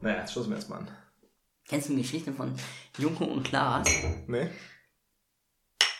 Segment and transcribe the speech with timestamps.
[0.00, 0.88] Naja, jetzt stoßen wir erstmal an.
[1.68, 2.54] Kennst du die Geschichte von
[2.98, 3.88] Joko und Klaas?
[4.26, 4.48] Nee?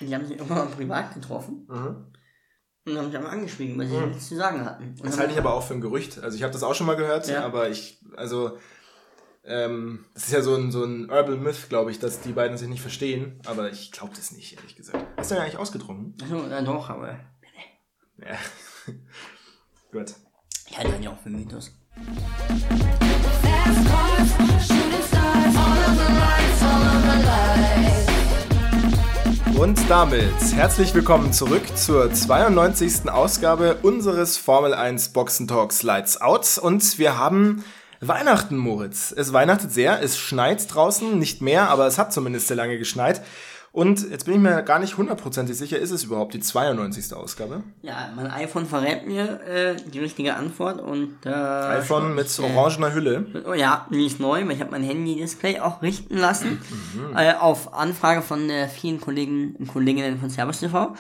[0.01, 2.13] Die haben sich irgendwann mal privat getroffen Mhm.
[2.87, 4.85] und haben sich einmal angeschrieben, weil sie nichts zu sagen hatten.
[4.99, 6.19] Und Das halte ich aber auch für ein Gerücht.
[6.19, 7.45] Also ich habe das auch schon mal gehört, Ja.
[7.45, 8.59] aber ich, also,
[9.45, 12.57] ähm, das ist ja so ein, so ein Urban Myth, glaube ich, dass die beiden
[12.57, 13.41] sich nicht verstehen.
[13.47, 15.07] Aber ich glaube das nicht, ehrlich gesagt.
[15.19, 16.17] Hast du denn eigentlich ausgetrunken?
[16.23, 17.21] Achso, ja doch, aber
[18.17, 18.37] Ja.
[19.93, 20.15] Gut.
[20.69, 21.77] ich halte ihn ja auch für Mythos.
[29.61, 33.11] Und damit herzlich willkommen zurück zur 92.
[33.11, 36.57] Ausgabe unseres Formel 1 Boxen Talks Lights Out.
[36.57, 37.63] Und wir haben
[38.01, 39.13] Weihnachten, Moritz.
[39.15, 43.21] Es weihnachtet sehr, es schneit draußen, nicht mehr, aber es hat zumindest sehr lange geschneit.
[43.73, 47.15] Und jetzt bin ich mir gar nicht hundertprozentig sicher, ist es überhaupt die 92.
[47.15, 47.63] Ausgabe?
[47.83, 52.93] Ja, mein iPhone verrät mir äh, die richtige Antwort und äh, iPhone mit äh, orangener
[52.93, 53.27] Hülle.
[53.47, 56.61] Oh ja, die ist neu, weil ich habe mein Handy-Display auch richten lassen.
[56.95, 57.17] Mhm.
[57.17, 60.97] Äh, auf Anfrage von äh, vielen Kollegen und Kolleginnen von Servus TV.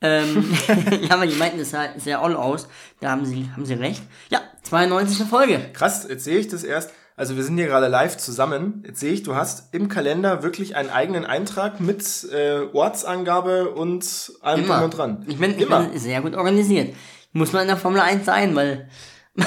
[0.00, 0.56] Ähm,
[1.02, 2.68] ja, aber die meinten, das sah sehr all aus.
[3.00, 4.04] Da haben sie, haben sie recht.
[4.30, 5.26] Ja, 92.
[5.26, 5.70] Folge.
[5.72, 6.92] Krass, jetzt sehe ich das erst.
[7.16, 8.82] Also wir sind hier gerade live zusammen.
[8.86, 14.32] Jetzt sehe ich, du hast im Kalender wirklich einen eigenen Eintrag mit äh, Ortsangabe und
[14.42, 15.24] allem drum und dran.
[15.28, 15.84] Ich bin, ich Immer.
[15.84, 16.94] bin sehr gut organisiert.
[17.32, 18.88] Muss man in der Formel 1 sein, weil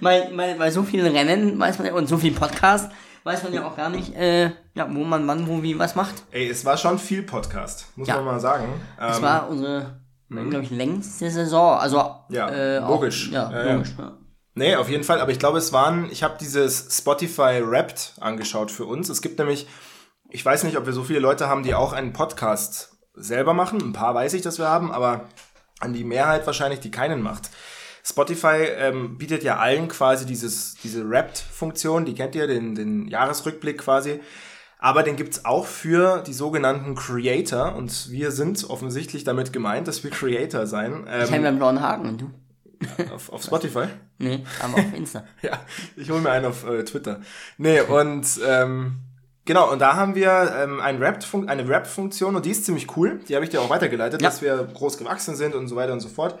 [0.00, 2.90] weil, weil, weil so viele Rennen weiß man ja, und so viel Podcast
[3.24, 6.14] weiß man ja auch gar nicht, äh, ja, wo man wann, wo, wie, was macht.
[6.30, 8.16] Ey, es war schon viel Podcast, muss Ja.
[8.16, 8.66] man mal sagen.
[8.98, 11.78] Das Ähm, war unsere, glaube ich, längste Saison.
[11.78, 11.96] Also,
[12.28, 13.28] Ja, äh, logisch.
[13.30, 13.72] Auch, ja, Ja, ja.
[13.74, 13.94] logisch.
[13.98, 14.12] Ja.
[14.54, 18.70] Nee, auf jeden Fall, aber ich glaube, es waren, ich habe dieses Spotify Wrapped angeschaut
[18.70, 19.08] für uns.
[19.08, 19.66] Es gibt nämlich,
[20.30, 23.82] ich weiß nicht, ob wir so viele Leute haben, die auch einen Podcast selber machen.
[23.82, 25.28] Ein paar weiß ich, dass wir haben, aber
[25.80, 27.50] an die Mehrheit wahrscheinlich, die keinen macht.
[28.04, 33.78] Spotify ähm, bietet ja allen quasi dieses, diese Wrapped-Funktion, die kennt ihr, den, den Jahresrückblick
[33.78, 34.20] quasi.
[34.78, 40.04] Aber den gibt's auch für die sogenannten Creator und wir sind offensichtlich damit gemeint, dass
[40.04, 41.04] wir Creator sein.
[41.06, 42.30] Ich habe Ähm, ja einen blauen Haken und du?
[43.12, 43.86] Auf, auf Spotify.
[44.18, 45.24] Nee, aber auf Insta.
[45.42, 45.60] Ja,
[45.96, 47.20] ich hole mir einen auf äh, Twitter.
[47.58, 48.96] Nee, und ähm,
[49.44, 53.20] genau, und da haben wir ähm, ein Rap eine Rap-Funktion und die ist ziemlich cool.
[53.28, 54.28] Die habe ich dir auch weitergeleitet, Ja.
[54.28, 56.38] dass wir groß gewachsen sind und so weiter und so fort.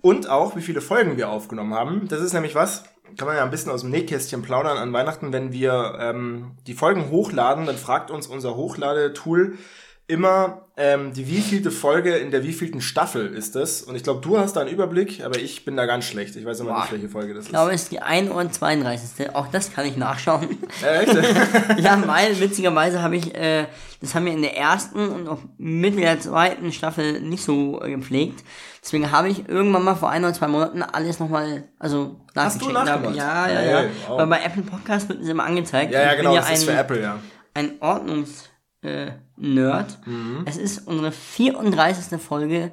[0.00, 2.08] Und auch, wie viele Folgen wir aufgenommen haben.
[2.08, 2.84] Das ist nämlich was,
[3.16, 6.74] kann man ja ein bisschen aus dem Nähkästchen plaudern an Weihnachten, wenn wir ähm, die
[6.74, 9.58] Folgen hochladen, dann fragt uns unser Hochdladetool
[10.06, 13.82] immer, ähm, die wievielte Folge in der wievielten Staffel ist das.
[13.82, 16.36] Und ich glaube, du hast da einen Überblick, aber ich bin da ganz schlecht.
[16.36, 16.80] Ich weiß immer Boah.
[16.80, 19.34] nicht, welche Folge das Ich glaube, es ist die 132.
[19.34, 20.48] Auch das kann ich nachschauen.
[20.50, 20.82] ist.
[20.84, 21.78] Äh, echt?
[21.78, 23.66] ja, weil witzigerweise habe ich, äh,
[24.00, 27.90] das haben wir in der ersten und auch Mitte der zweiten Staffel nicht so äh,
[27.90, 28.42] gepflegt.
[28.82, 32.70] Deswegen habe ich irgendwann mal vor ein oder zwei Monaten alles nochmal, also Hast du
[32.70, 32.86] nachgecheckt.
[33.04, 33.16] nachgemacht?
[33.16, 33.84] Ja, ja, Hey, ja.
[34.08, 34.18] wow.
[34.18, 35.92] Weil bei Apple Podcast wird es immer angezeigt.
[35.92, 37.18] Ja, ja, genau, das ist ein, für Apple, ja.
[37.54, 38.50] ein Ordnungs
[38.82, 39.98] äh, Nerd.
[40.06, 40.42] Mhm.
[40.46, 42.20] Es ist unsere 34.
[42.20, 42.70] Folge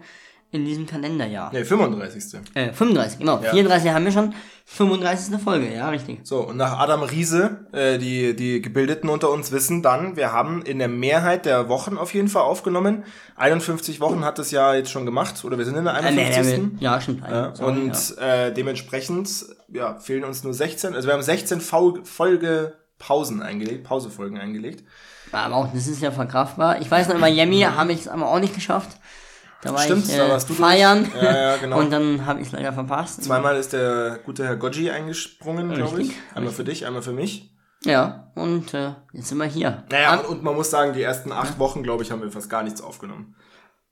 [0.52, 1.52] in diesem Kalenderjahr.
[1.54, 2.42] Nee, 35.
[2.56, 3.40] Äh, 35, genau.
[3.42, 3.52] Ja.
[3.52, 4.34] 34 haben wir schon.
[4.66, 5.40] 35.
[5.42, 6.20] Folge, ja, richtig.
[6.24, 10.62] So, und nach Adam Riese, äh, die, die Gebildeten unter uns wissen dann, wir haben
[10.64, 13.04] in der Mehrheit der Wochen auf jeden Fall aufgenommen.
[13.36, 16.22] 51 Wochen hat es ja jetzt schon gemacht, oder wir sind in der Äh, nee,
[16.26, 16.58] 51.
[16.58, 17.24] nee, ja, stimmt.
[17.30, 19.30] Ja, Sorry, und äh, dementsprechend
[19.72, 20.94] ja, fehlen uns nur 16.
[20.96, 24.84] Also wir haben 16 Fol- Folge Pausen eingelegt, Pausefolgen eingelegt.
[25.32, 25.40] Ja.
[25.40, 26.82] Aber auch, das ist ja verkraftbar.
[26.82, 28.98] Ich weiß noch, in Miami habe ich es aber auch nicht geschafft.
[29.62, 31.12] Da war Stimmt, ich da äh, warst du feiern.
[31.16, 31.80] Ja, ja, genau.
[31.80, 33.24] Und dann habe ich es leider verpasst.
[33.24, 36.14] Zweimal ist der gute Herr Goggi eingesprungen, glaube ich.
[36.34, 37.54] Einmal für dich, einmal für mich.
[37.84, 39.84] Ja, und äh, jetzt sind wir hier.
[39.92, 42.50] Naja, und, und man muss sagen, die ersten acht Wochen, glaube ich, haben wir fast
[42.50, 43.36] gar nichts aufgenommen.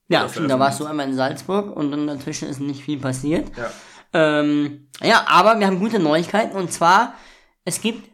[0.08, 3.50] ja, stimmt, da warst du einmal in Salzburg und dann dazwischen ist nicht viel passiert.
[3.58, 3.70] Ja.
[4.14, 7.14] Ähm, ja, aber wir haben gute Neuigkeiten und zwar,
[7.66, 8.10] es gibt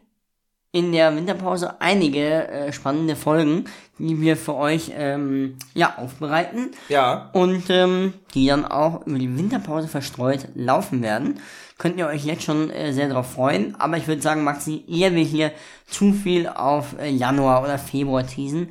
[0.74, 3.66] in der Winterpause einige äh, spannende Folgen,
[4.00, 9.38] die wir für euch ähm, ja, aufbereiten Ja, und ähm, die dann auch über die
[9.38, 11.38] Winterpause verstreut laufen werden.
[11.78, 15.14] Könnt ihr euch jetzt schon äh, sehr darauf freuen, aber ich würde sagen, Maxi, ehe
[15.14, 15.52] wir hier
[15.86, 18.68] zu viel auf äh, Januar oder Februar teasen,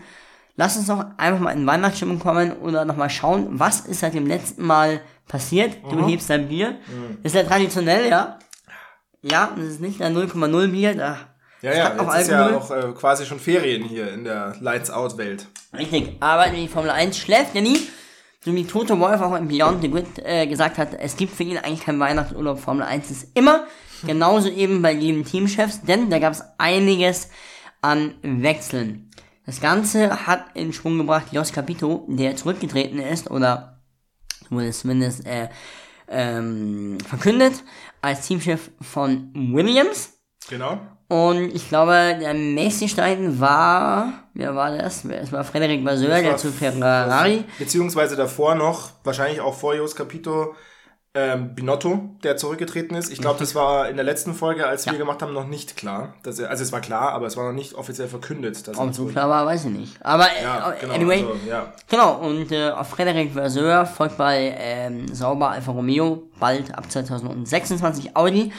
[0.55, 4.27] Lass uns doch einfach mal in Weihnachtsstimmung kommen oder nochmal schauen, was ist seit dem
[4.27, 5.77] letzten Mal passiert.
[5.89, 6.75] Du hebst dein Bier.
[7.23, 8.38] Das ist ja traditionell, ja.
[9.23, 11.17] Ja, das ist nicht ein 0,0 Bier, da
[11.63, 11.95] ja, ja.
[11.95, 15.48] Jetzt ist ja auch äh, quasi schon Ferien hier in der Lights-Out-Welt.
[15.77, 17.80] Richtig, aber die Formel 1 schläft ja nie.
[18.45, 21.44] So wie Toto Wolf auch im Beyond the Grid äh, gesagt hat, es gibt für
[21.44, 22.60] ihn eigentlich keinen Weihnachtsurlaub.
[22.60, 23.65] Formel 1 ist immer.
[24.06, 27.30] Genauso eben bei jedem Teamchefs, denn da gab es einiges
[27.81, 29.10] an Wechseln.
[29.45, 33.81] Das Ganze hat in Schwung gebracht Jos Capito, der zurückgetreten ist, oder
[34.50, 35.48] wurde es zumindest äh,
[36.10, 37.63] ähm, verkündet,
[38.01, 40.13] als Teamchef von Williams.
[40.50, 40.80] Genau.
[41.09, 45.05] Und ich glaube, der nächste Stein war, wer war das?
[45.05, 47.44] Es war Frederik Baseur, der zu Ferrari.
[47.59, 50.55] Beziehungsweise davor noch, wahrscheinlich auch vor Jos Capito,
[51.15, 53.11] ähm, Binotto, der zurückgetreten ist.
[53.11, 56.15] Ich glaube, das war in der letzten Folge, als wir gemacht haben, noch nicht klar.
[56.23, 58.67] Dass er, also es war klar, aber es war noch nicht offiziell verkündet.
[58.67, 60.03] Dass Ob so zurück- klar war, weiß ich nicht.
[60.03, 60.94] Aber Ja, äh, genau.
[60.95, 61.73] anyway, Also, ja.
[61.88, 62.13] genau.
[62.15, 68.51] Und äh, auf Frederik Baseur folgt bei ähm, Sauber Alfa Romeo bald ab 2026 Audi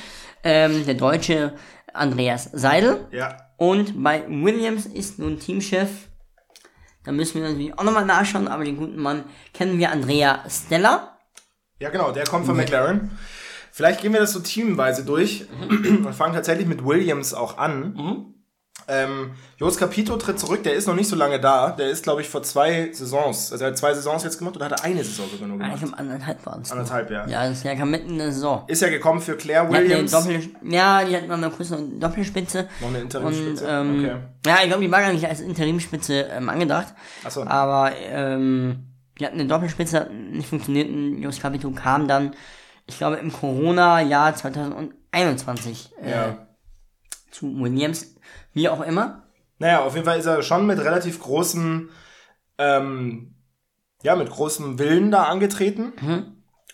[0.45, 1.55] ähm, der deutsche
[1.95, 3.07] Andreas Seidel.
[3.11, 3.37] ja.
[3.57, 6.09] Und bei Williams ist nun Teamchef.
[7.05, 11.19] Da müssen wir natürlich auch nochmal nachschauen, aber den guten Mann kennen wir Andrea Stella.
[11.79, 13.11] Ja, genau, der kommt von McLaren.
[13.71, 18.34] Vielleicht gehen wir das so teamweise durch und fangen tatsächlich mit Williams auch an.
[18.87, 21.71] Ähm, Jos Capito tritt zurück, der ist noch nicht so lange da.
[21.71, 24.67] Der ist, glaube ich, vor zwei Saisons, also er hat zwei Saisons jetzt gemacht oder
[24.67, 25.73] hat er eine Saison sogar nur gemacht?
[25.73, 26.71] Eigentlich um anderthalb waren es.
[26.71, 27.27] Anderthalb, ja.
[27.27, 28.65] Ja, das ist ja mitten in der Saison.
[28.67, 30.11] Ist ja gekommen für Claire Die eine Williams.
[30.11, 32.69] Doppel, ja, die hatten noch eine kurze Doppelspitze.
[32.81, 33.67] Noch eine Und, Interimspitze.
[33.69, 34.17] ähm, okay.
[34.47, 36.89] ja, ich glaube, die war gar nicht als Interimspitze ähm, angedacht.
[37.25, 37.43] Achso.
[37.45, 38.85] Aber ähm,
[39.19, 42.35] die hatten eine Doppelspitze, hat nicht funktioniert und Jos Capito kam dann,
[42.87, 46.47] ich glaube, im Corona-Jahr 2021 äh, Ja.
[47.31, 48.14] zu Williams.
[48.55, 49.23] Wie auch immer.
[49.59, 51.91] Naja, auf jeden Fall ist er schon mit relativ großem,
[52.59, 53.35] ähm,
[54.03, 55.93] ja, mit großem Willen da angetreten.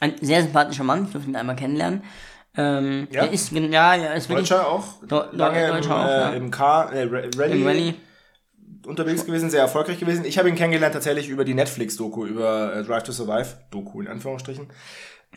[0.01, 2.03] Ein sehr sympathischer Mann, ich durfte ihn einmal kennenlernen.
[2.57, 3.25] Ähm, Ja?
[3.25, 5.03] Er ist, ja, er ist wirklich Deutscher auch.
[5.05, 6.31] Deu- lange Deutscher im, auch, äh, ja.
[6.31, 7.95] im Car, äh, Ra- Rally, im Rallye.
[8.87, 10.25] unterwegs gewesen, sehr erfolgreich gewesen.
[10.25, 14.09] Ich habe ihn kennengelernt tatsächlich über die Netflix-Doku, über äh, Drive to Survive, Doku in
[14.09, 14.69] Anführungsstrichen.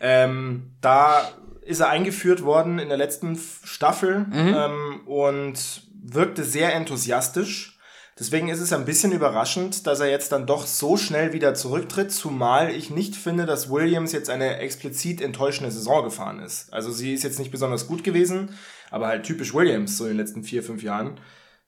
[0.01, 1.21] Ähm, da
[1.61, 7.79] ist er eingeführt worden in der letzten Staffel ähm, und wirkte sehr enthusiastisch.
[8.19, 12.11] Deswegen ist es ein bisschen überraschend, dass er jetzt dann doch so schnell wieder zurücktritt,
[12.11, 16.71] zumal ich nicht finde, dass Williams jetzt eine explizit enttäuschende Saison gefahren ist.
[16.71, 18.55] Also sie ist jetzt nicht besonders gut gewesen,
[18.91, 21.19] aber halt typisch Williams so in den letzten vier, fünf Jahren.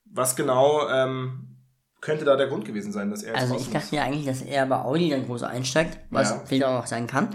[0.05, 1.57] Was genau ähm,
[1.99, 4.67] könnte da der Grund gewesen sein, dass er Also ich dachte ja eigentlich, dass er
[4.67, 6.43] bei Audi dann groß einsteigt, was Ja.
[6.45, 7.29] vielleicht auch noch sein kann.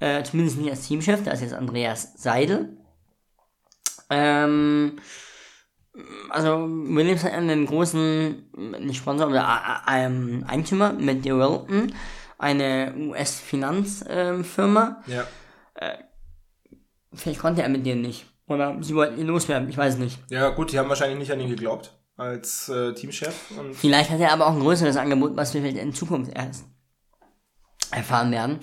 [0.00, 2.76] Äh, zumindest nicht als Teamchef, da ist jetzt Andreas Seidel.
[4.10, 4.98] Ähm,
[6.30, 8.50] also Williams hat einen großen
[8.80, 11.92] nicht Sponsor oder A- A- ähm, Eigentümer mit DeWilton,
[12.38, 15.02] eine US-Finanzfirma.
[15.06, 15.24] Ja.
[17.12, 18.26] Vielleicht konnte er mit denen nicht.
[18.46, 20.18] Oder sie wollten ihn loswerden, ich weiß es nicht.
[20.30, 23.34] ja, gut, die haben wahrscheinlich nicht an ihn geglaubt als äh, Teamchef.
[23.72, 26.64] Vielleicht hat er aber auch ein größeres Angebot, was wir vielleicht in Zukunft erst
[27.92, 28.58] erfahren werden.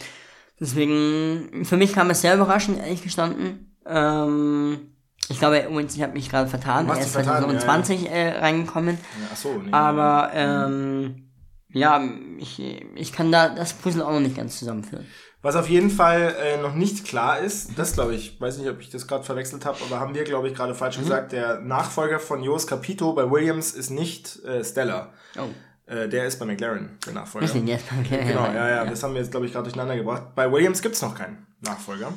[0.59, 3.75] Deswegen, für mich kam es sehr überraschend, ehrlich gestanden.
[3.85, 4.96] Ähm,
[5.29, 6.87] ich glaube, übrigens, ich habe mich gerade vertan.
[6.89, 8.97] Er ist vertan, 2020 Äh, reingekommen.
[8.97, 11.29] ja, ach so, nee, Aber, ähm,
[11.69, 12.01] ja,
[12.39, 12.59] ich,
[12.95, 15.05] ich kann da das Puzzle auch noch nicht ganz zusammenführen.
[15.43, 18.79] Was auf jeden Fall äh, noch nicht klar ist, das glaube ich, weiß nicht, ob
[18.81, 20.77] ich das gerade verwechselt habe, aber haben wir, glaube ich, gerade Mhm.
[20.77, 25.13] falsch gesagt, der Nachfolger von Jos Capito bei Williams ist nicht äh, Stella.
[25.37, 25.47] Oh.
[25.91, 27.45] Äh, der ist bei McLaren, der Nachfolger.
[27.45, 27.85] Was denn jetzt?
[28.09, 30.35] Genau, ja, ja, das haben wir jetzt, glaube ich, gerade durcheinander gebracht.
[30.35, 32.11] Bei Williams gibt's noch keinen Nachfolger.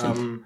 [0.00, 0.44] Ähm,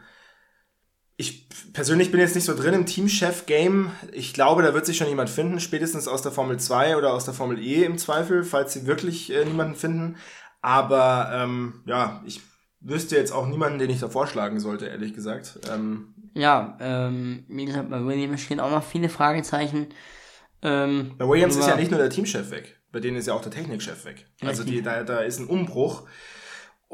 [1.74, 3.90] persönlich bin jetzt nicht so drin im Teamchef-Game.
[4.12, 7.26] Ich glaube, da wird sich schon jemand finden, spätestens aus der Formel 2 oder aus
[7.26, 10.16] der Formel E im Zweifel, falls sie wirklich äh, niemanden finden.
[10.62, 12.40] Aber ähm, ja, ich
[12.80, 15.58] wüsste jetzt auch niemanden, den ich da vorschlagen sollte, ehrlich gesagt.
[15.70, 19.88] Ähm, Ja, ähm, wie gesagt, bei Williams stehen auch noch viele Fragezeichen.
[20.62, 23.42] Ähm, bei Williams ist ja nicht nur der Teamchef weg, bei denen ist ja auch
[23.42, 24.26] der Technikchef weg.
[24.40, 26.04] Also die, da, da ist ein Umbruch.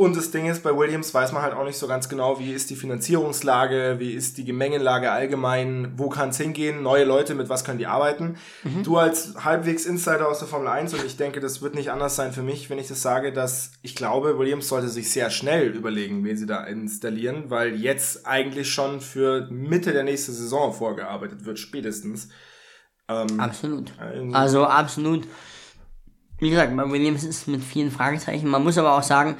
[0.00, 2.52] Und das Ding ist, bei Williams weiß man halt auch nicht so ganz genau, wie
[2.54, 7.50] ist die Finanzierungslage, wie ist die Gemengelage allgemein, wo kann es hingehen, neue Leute, mit
[7.50, 8.36] was können die arbeiten.
[8.82, 12.16] Du als halbwegs Insider aus der Formel 1 und ich denke, das wird nicht anders
[12.16, 15.68] sein für mich, wenn ich das sage, dass ich glaube, Williams sollte sich sehr schnell
[15.68, 21.44] überlegen, wen sie da installieren, weil jetzt eigentlich schon für Mitte der nächsten Saison vorgearbeitet
[21.44, 22.28] wird, spätestens.
[23.06, 23.92] Absolut.
[24.14, 25.26] irgendwie- Also absolut.
[26.38, 28.48] Wie gesagt, bei Williams ist es mit vielen Fragezeichen.
[28.48, 29.36] Man muss aber auch sagen,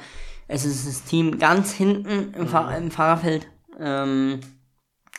[0.51, 3.47] es ist das Team ganz hinten im, Fahr im Fahrerfeld.
[3.79, 4.39] Ähm,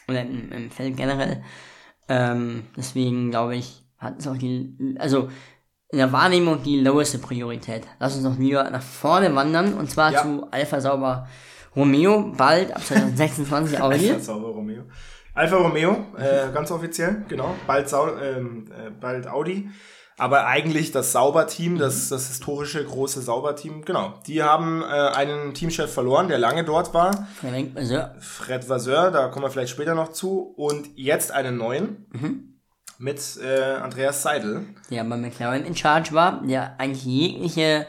[0.09, 1.43] oder im, im Feld generell.
[2.09, 5.29] Ähm, deswegen glaube ich, hat es auch die, also
[5.89, 7.85] in der Wahrnehmung die loweste Priorität.
[7.99, 10.23] Lass uns doch lieber nach vorne wandern und zwar Ja.
[10.23, 11.29] zu Alpha Sauber
[11.75, 14.11] Romeo, bald ab 2026 Audi.
[14.11, 14.83] Alfa Romeo.
[15.35, 17.55] Alfa Romeo, äh, ganz offiziell, genau.
[17.67, 19.71] Bald, Sau ähm, äh, bald Audi.
[20.19, 24.15] Aber eigentlich das Sauberteam, das, das historische große Sauberteam, genau.
[24.27, 27.27] Die haben äh, einen Teamchef verloren, der lange dort war.
[27.41, 28.15] Frederik Baseur.
[28.21, 30.53] Fred Vasseur, da kommen wir vielleicht später noch zu.
[30.57, 32.07] Und jetzt einen neuen
[32.99, 34.67] mit äh, Andreas Seidel.
[34.91, 37.87] der bei McLaren in Charge war, der eigentlich jegliche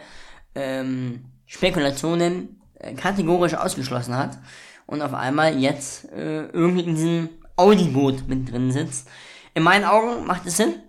[0.55, 4.39] ähm, Spekulationen äh, kategorisch ausgeschlossen hat
[4.87, 9.07] und auf einmal jetzt äh, irgendwie in diesen Audi-Boot mit drin sitzt.
[9.53, 10.81] In meinen Augen macht es Sinn.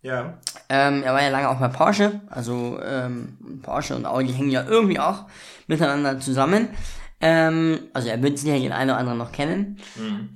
[0.00, 0.38] Ja.
[0.68, 4.64] Ähm, er war ja lange auch bei Porsche, also ähm, Porsche und Audi hängen ja
[4.64, 5.26] irgendwie auch
[5.68, 6.68] miteinander zusammen.
[7.20, 9.78] Ähm, also er wird sicher den einen oder anderen noch kennen.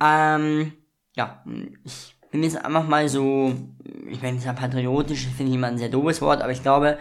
[0.01, 0.73] Ähm,
[1.15, 1.43] ja,
[1.83, 3.53] ich bin jetzt einfach mal so,
[4.09, 6.97] ich meine, dieser patriotisch finde ich immer ein sehr doofes Wort, aber ich glaube,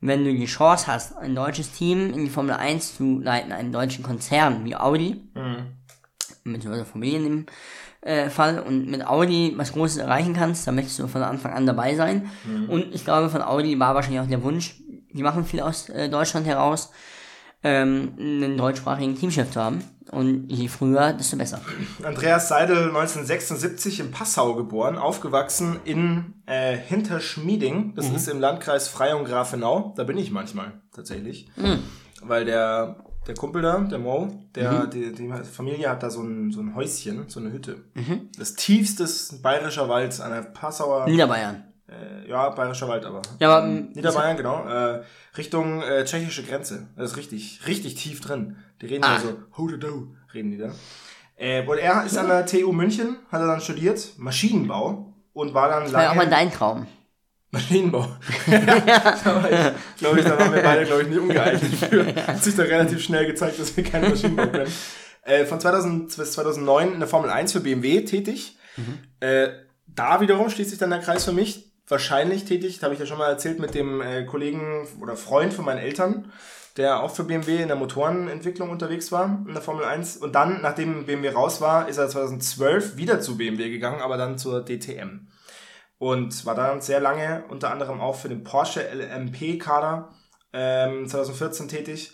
[0.00, 3.70] wenn du die Chance hast, ein deutsches Team in die Formel 1 zu leiten, einen
[3.70, 5.22] deutschen Konzern wie Audi,
[6.44, 7.46] beziehungsweise Familie in dem
[8.02, 11.66] äh, Fall und mit Audi was Großes erreichen kannst, dann möchtest du von Anfang an
[11.66, 12.30] dabei sein.
[12.68, 14.76] Und ich glaube, von Audi war wahrscheinlich auch der Wunsch,
[15.12, 16.90] die machen viel aus äh, Deutschland heraus,
[17.62, 19.84] ähm, einen deutschsprachigen Teamchef zu haben.
[20.10, 21.60] Und je früher, desto besser.
[22.02, 27.94] Andreas Seidel, 1976 in Passau geboren, aufgewachsen in äh, Hinterschmieding.
[27.94, 29.94] Das ist im Landkreis Freyung-Grafenau.
[29.96, 31.48] Da bin ich manchmal tatsächlich.
[32.20, 36.50] Weil der, der Kumpel da, der Mo, der, die, die Familie hat da so ein,
[36.52, 37.84] so ein Häuschen, so eine Hütte.
[38.38, 39.06] Das tiefste
[39.42, 41.64] bayerischer Wald an der Passauer, Niederbayern.
[41.88, 43.22] äh, ja, bayerischer Wald aber.
[43.38, 44.64] Ja, aber ähm, Niederbayern, genau.
[44.66, 45.02] Äh,
[45.36, 46.88] Richtung äh, tschechische Grenze.
[46.96, 48.56] Das ist richtig, richtig tief drin.
[48.80, 49.14] Die reden Ah.
[49.16, 50.72] da so, ho do do, reden die da.
[51.36, 55.68] Äh, und er ist an der TU München, hat er dann studiert, Maschinenbau und war
[55.68, 56.86] dann das war ja auch mal lange dein Traum.
[57.52, 58.08] Maschinenbau.
[59.24, 62.26] Aber ich glaube, ich, da waren wir beide, glaube ich, nicht ungeeignet für.
[62.26, 64.72] Hat sich da relativ schnell gezeigt, dass wir keine Maschinenbau können.
[65.24, 68.56] Äh, von 2000 bis 2009 in der Formel 1 für BMW tätig.
[69.20, 69.50] Äh,
[69.86, 71.70] da wiederum schließt sich dann der Kreis für mich.
[71.86, 75.66] Wahrscheinlich tätig, habe ich ja schon mal erzählt, mit dem äh, Kollegen oder Freund von
[75.66, 76.32] meinen Eltern,
[76.78, 80.16] der auch für BMW in der Motorenentwicklung unterwegs war, in der Formel 1.
[80.16, 84.38] Und dann, nachdem BMW raus war, ist er 2012 wieder zu BMW gegangen, aber dann
[84.38, 85.26] zur DTM
[86.02, 90.08] und war dann sehr lange unter anderem auch für den Porsche LMP-Kader
[90.52, 92.12] ähm, 2014 tätig,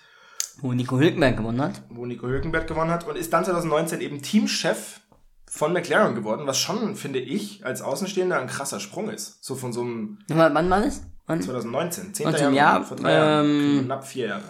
[0.61, 1.81] Wo Nico Hülkenberg gewonnen hat.
[1.89, 5.01] wo Nico Hülkenberg gewonnen hat und ist dann 2019 eben Teamchef
[5.47, 9.43] von McLaren geworden, was schon, finde ich, als Außenstehender ein krasser Sprung ist.
[9.43, 11.01] So von so einem Wann war das?
[11.27, 11.41] Wann?
[11.41, 12.27] 2019, 10.
[12.27, 14.43] 19, Jahr, ja, vor drei Jahren, ähm, knapp vier Jahre.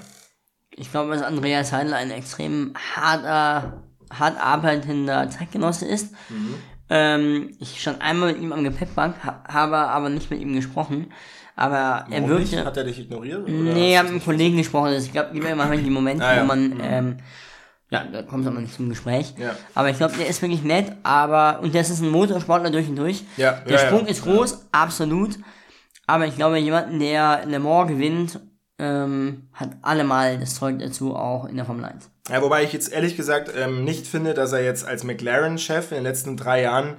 [0.71, 6.11] Ich glaube, dass Andreas Heidel ein extrem harter, hart arbeitender Zeitgenosse ist.
[6.29, 6.57] Mhm.
[6.91, 11.13] Ähm, ich stand einmal mit ihm am Gepäckbank, ha habe aber nicht mit ihm gesprochen.
[11.57, 12.53] Aber er Warum nicht?
[12.53, 12.65] wirkte.
[12.65, 13.43] Hat er dich ignoriert?
[13.43, 14.93] oder Nee, ich habe mit einem Kollegen gesprochen.
[14.95, 16.43] Ich glaube, gibt immer die Momente, Ah, ja.
[16.43, 16.81] wo man, Mhm.
[16.83, 17.17] ähm,
[17.91, 19.35] ja, da kommt es aber nicht zum Gespräch.
[19.39, 19.57] Ja.
[19.75, 22.97] Aber ich glaube, der ist wirklich nett, aber, und das ist ein Motorsportler durch und
[22.97, 23.25] durch.
[23.37, 25.37] Ja, Der ja, Sprung ist groß, absolut.
[26.07, 28.41] Aber ich glaube, jemanden, der Le Mans gewinnt,
[28.79, 32.09] ähm, hat allemal das Zeug dazu, auch in der Formel 1.
[32.31, 35.97] Ja, wobei ich jetzt ehrlich gesagt ähm, nicht finde, dass er jetzt als McLaren-Chef in
[35.99, 36.97] den letzten drei Jahren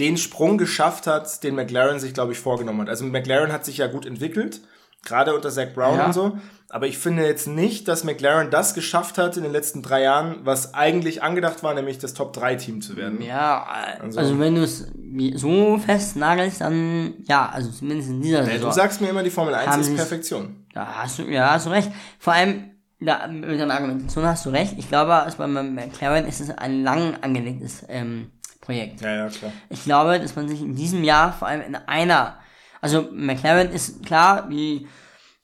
[0.00, 2.88] den Sprung geschafft hat, den McLaren sich, glaube ich, vorgenommen hat.
[2.88, 4.60] Also McLaren hat sich ja gut entwickelt,
[5.04, 6.06] gerade unter Zach Brown Ja.
[6.06, 6.36] und so.
[6.70, 10.40] Aber ich finde jetzt nicht, dass McLaren das geschafft hat in den letzten drei Jahren,
[10.42, 13.22] was eigentlich angedacht war, nämlich das Top-3-Team zu werden.
[13.22, 13.64] Ja,
[14.00, 14.88] Also- also, wenn du es
[15.36, 18.70] so festnagelst, dann ja, also zumindest in dieser Ja, Saison.
[18.70, 20.66] du sagst mir immer, die Formel 1 Haben ist Perfektion.
[20.74, 21.92] Da hast du, ja, hast du recht.
[22.18, 22.70] Vor allem,
[23.04, 24.74] da, mit deiner Argumentation hast du recht.
[24.78, 28.30] Ich glaube, bei McLaren ist es ein lang angelegtes ähm,
[28.60, 29.00] Projekt.
[29.00, 29.52] Ja, ja, klar.
[29.68, 32.38] Ich glaube, dass man sich in diesem Jahr vor allem in einer,
[32.80, 34.88] also McLaren ist klar, wie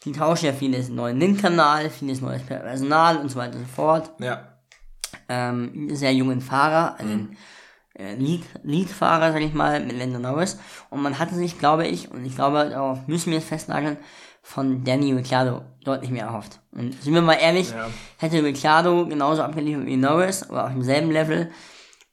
[0.05, 4.11] die tauschen ja vieles neuen Link-Kanal, vieles neues Personal und so weiter und so fort.
[4.19, 4.49] Ja.
[5.29, 7.37] Ähm, sehr jungen Fahrer, einen
[7.95, 10.59] äh, Lead, Lead-Fahrer, sag ich mal, mit Lando Norris.
[10.89, 13.99] Und man hatte sich, glaube ich, und ich glaube, darauf müssen wir es festnageln,
[14.51, 16.61] von Danny Ricciardo deutlich mehr erhofft.
[16.73, 17.89] Und sind wir mal ehrlich, Ja.
[18.19, 21.51] hätte Ricciardo genauso abgeliefert wie Norris, aber auf demselben Level,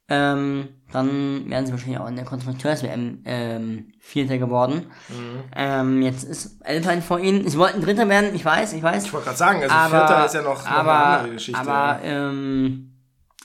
[0.08, 4.86] ähm, dann wären sie wahrscheinlich auch in der Konstrukteurs-WM ähm, Vierter geworden.
[5.08, 5.44] Mhm.
[5.54, 7.46] Ähm, jetzt ist Alpine vor ihnen.
[7.48, 9.06] Sie wollten Dritter werden, ich weiß, ich weiß.
[9.06, 11.60] Ich wollte gerade sagen, also aber, Vierter ist ja noch, noch aber, eine andere Geschichte.
[11.60, 12.92] Aber ähm,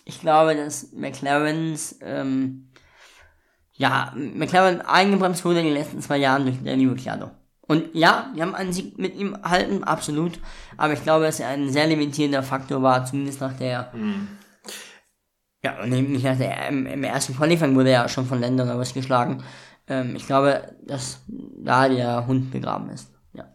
[0.06, 2.70] ich glaube, dass McLarens ähm,
[3.74, 7.32] ja, McLaren eingebremst wurde in den letzten zwei Jahren durch Danny Ricciardo.
[7.66, 10.40] Und ja, die haben einen Sieg mit ihm erhalten, absolut.
[10.78, 13.90] Aber ich glaube, dass er ein sehr limitierender Faktor war, zumindest nach der.
[13.94, 14.28] Mhm.
[15.64, 16.68] Ja, und nicht nach der.
[16.68, 19.44] Im, im ersten Qualifying wurde er ja schon von Ländern Norris geschlagen.
[19.88, 23.10] Ähm, ich glaube, dass da der Hund begraben ist.
[23.34, 23.46] Ja.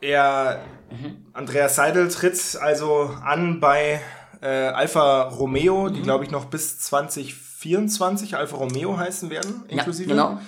[0.00, 0.60] Er,
[1.32, 4.00] Andreas Seidel tritt also an bei
[4.42, 5.94] äh, Alfa Romeo, Mhm.
[5.94, 10.10] die glaube ich noch bis 2024 Alfa Romeo heißen werden, inklusive.
[10.10, 10.40] Ja, genau.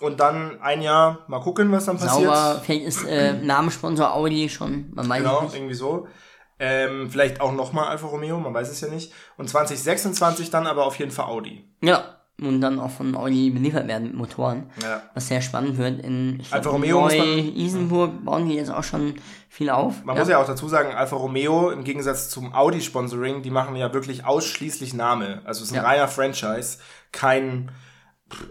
[0.00, 2.24] Und dann ein Jahr, mal gucken, was dann passiert.
[2.26, 5.54] Sauber, vielleicht ist äh, Namenssponsor Audi schon, man weiß Genau, nicht.
[5.56, 6.06] irgendwie so.
[6.60, 9.12] Ähm, vielleicht auch nochmal Alfa Romeo, man weiß es ja nicht.
[9.36, 11.64] Und 2026 dann aber auf jeden Fall Audi.
[11.82, 14.70] Ja, und dann auch von Audi beliefert werden mit Motoren.
[14.82, 15.02] Ja.
[15.14, 16.00] Was sehr spannend wird.
[16.04, 19.14] In ich Alfa glaub, Romeo muss man- Neu-Isenburg bauen die jetzt auch schon
[19.48, 20.04] viel auf.
[20.04, 23.92] Man muss ja auch dazu sagen, Alfa Romeo im Gegensatz zum Audi-Sponsoring, die machen ja
[23.92, 25.42] wirklich ausschließlich Name.
[25.44, 25.88] Also es ist ein Ja.
[25.88, 26.78] reiner Franchise,
[27.10, 27.70] kein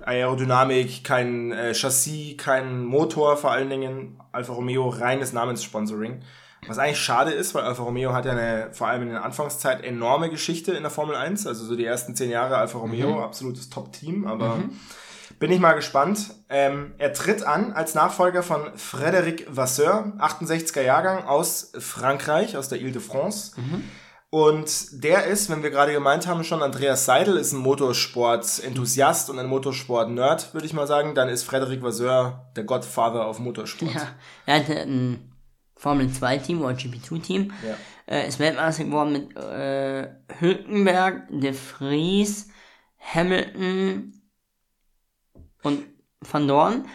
[0.05, 4.19] Aerodynamik, kein äh, Chassis, kein Motor vor allen Dingen.
[4.31, 6.21] Alfa Romeo reines Namenssponsoring.
[6.67, 9.83] Was eigentlich schade ist, weil Alfa Romeo hat ja eine, vor allem in der Anfangszeit,
[9.83, 11.47] enorme Geschichte in der Formel 1.
[11.47, 14.59] Also so die ersten zehn Jahre Alfa Romeo, absolutes Top-Team, aber
[15.39, 16.33] bin ich mal gespannt.
[16.49, 22.81] Ähm, er tritt an als Nachfolger von Frédéric Vasseur, 68er Jahrgang aus Frankreich, aus der
[22.81, 23.53] Ile-de-France.
[24.29, 29.39] Und der ist, wenn wir gerade gemeint haben, schon Andreas Seidel ist ein Motorsport-Enthusiast und
[29.39, 31.15] ein Motorsport-Nerd, würde ich mal sagen.
[31.15, 33.93] Dann ist Frédéric Vasseur der Godfather auf Motorsport.
[33.93, 34.09] Ja,
[34.45, 35.31] er hatte ein
[35.77, 37.53] Formel 2 Team oder GP2 Team.
[37.65, 37.77] Ja.
[38.13, 42.49] Äh, ist Weltmeister geworden mit äh, Hülkenberg, De Vries,
[42.99, 44.13] Hamilton
[45.63, 45.85] und
[46.19, 46.85] Van Dorn.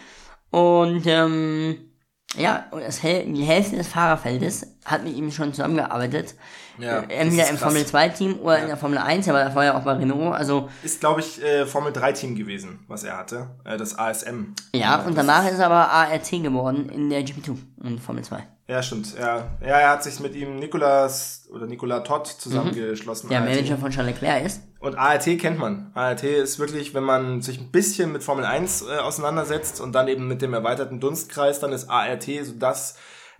[0.51, 1.92] Und ähm,
[2.37, 6.35] ja, und das, Häl- die Hälfte des Fahrerfeldes hat mit ihm schon zusammengearbeitet.
[6.79, 7.57] Ja, äh, entweder ist im.
[7.57, 10.33] Formel 2 Team oder in der Formel 1, aber das war ja auch bei Renault.
[10.35, 13.47] Also Ist, glaube ich, äh, Formel 3-Team gewesen, was er hatte.
[13.63, 14.53] Äh, das ASM.
[14.73, 18.43] ja, und danach ist er aber ART geworden in der GP2 und Formel 2.
[18.67, 19.13] Ja, stimmt.
[19.19, 23.29] Ja, ja er hat sich mit ihm Nikolas oder Nikola Todd zusammengeschlossen.
[23.29, 23.49] Der ART.
[23.49, 24.61] Manager von Charles Leclerc ist.
[24.83, 25.91] Und ART kennt man.
[25.93, 30.09] ART ist wirklich, wenn man sich ein bisschen mit Formel 1 äh, auseinandersetzt und dann
[30.09, 32.97] eben mit dem erweiterten Dunstkreis, dann ist ART so das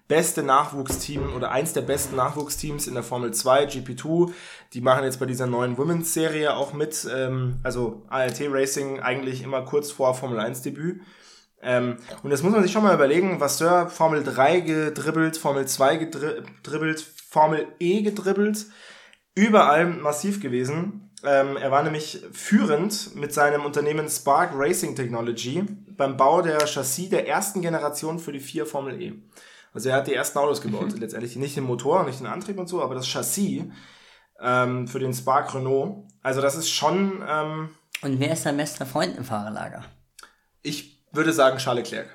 [0.08, 4.32] beste Nachwuchsteam oder eins der besten Nachwuchsteams in der Formel 2, GP2.
[4.72, 7.06] Die machen jetzt bei dieser neuen Women's Serie auch mit.
[7.14, 11.02] Ähm, also ART Racing eigentlich immer kurz vor Formel 1 Debüt.
[11.62, 15.68] Ähm, und das muss man sich schon mal überlegen, was Sir Formel 3 gedribbelt, Formel
[15.68, 18.66] 2 gedribbelt, Formel E gedribbelt,
[19.36, 21.03] überall massiv gewesen.
[21.26, 25.64] Ähm, er war nämlich führend mit seinem Unternehmen Spark Racing Technology
[25.96, 29.14] beim Bau der Chassis der ersten Generation für die vier Formel E.
[29.74, 32.68] Also er hat die ersten Autos gebaut, letztendlich nicht den Motor, nicht den Antrieb und
[32.68, 33.64] so, aber das Chassis
[34.42, 36.06] ähm, für den Spark Renault.
[36.22, 37.70] Also das ist schon, ähm,
[38.02, 39.84] Und wer ist dein bester Freund im Fahrerlager?
[40.62, 42.08] ich würde sagen Charles Leclerc.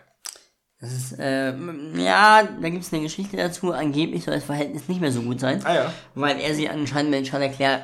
[0.81, 1.53] Das ist, äh,
[1.97, 3.73] ja, da gibt es eine Geschichte dazu.
[3.73, 5.93] Angeblich soll das Verhältnis nicht mehr so gut sein, Ah ja.
[6.15, 7.83] weil er sie anscheinend mit Charles Leclerc,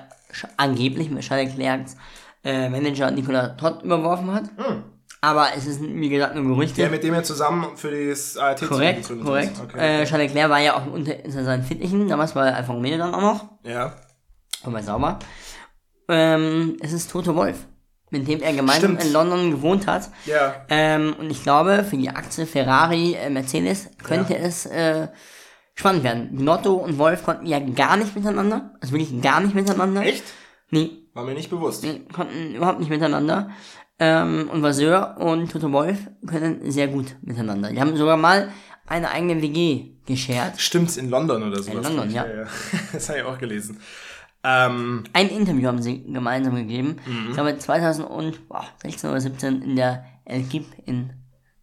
[0.56, 1.96] angeblich mit Charles Leclercs
[2.44, 4.44] äh, Manager Nicola Todd überworfen hat.
[5.20, 6.76] Aber es ist, wie gesagt, nur Gerüchte.
[6.76, 6.82] Hm.
[6.82, 9.52] Der, mit dem er zusammen für das ART korrekt, korrekt.
[9.62, 10.02] Okay.
[10.02, 13.14] Äh, Charles Leclerc war ja auch unter, unter seinen Fittichen, damals bei Alfa Romeo dann
[13.14, 13.44] auch noch.
[13.64, 13.94] ja.
[14.64, 15.18] Und bei Sauber.
[16.08, 17.66] Ähm, es ist Toto Wolf,
[18.10, 19.04] mit dem er gemeinsam Stimmt.
[19.04, 20.08] in London gewohnt hat.
[20.26, 20.54] Ja.
[20.68, 24.38] Ähm, und ich glaube, für die Achse Ferrari, äh, Mercedes könnte Ja.
[24.40, 25.08] es äh,
[25.74, 26.28] spannend werden.
[26.44, 28.74] Notto und Wolf konnten ja gar nicht miteinander.
[28.80, 30.02] Also wirklich gar nicht miteinander.
[30.02, 30.24] Echt?
[30.70, 31.82] Nee, War mir nicht bewusst.
[31.84, 33.50] nee, konnten überhaupt nicht miteinander.
[33.98, 37.70] Ähm, und Vasseur und Toto Wolf können sehr gut miteinander.
[37.70, 38.48] Die haben sogar mal
[38.87, 40.60] eine eigene WG geschert.
[40.60, 41.88] Stimmt, in London oder sowas.
[41.88, 42.24] In London, ja.
[42.92, 43.78] Das habe ich auch gelesen.
[44.42, 46.96] Ähm, Ein Interview haben sie gemeinsam gegeben.
[47.06, 47.26] Mhm.
[47.28, 51.10] Ich glaube 2016 oder 17 in der Elkip in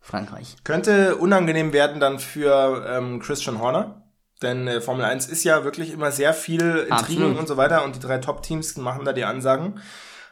[0.01, 0.55] Frankreich.
[0.63, 3.97] könnte unangenehm werden dann für ähm, Christian Horner.
[4.41, 6.91] Denn äh, Formel 1 ist ja wirklich immer sehr viel Intrigen
[7.23, 7.39] Absolut.
[7.39, 9.79] und so weiter und die drei Top-Teams machen da die Ansagen.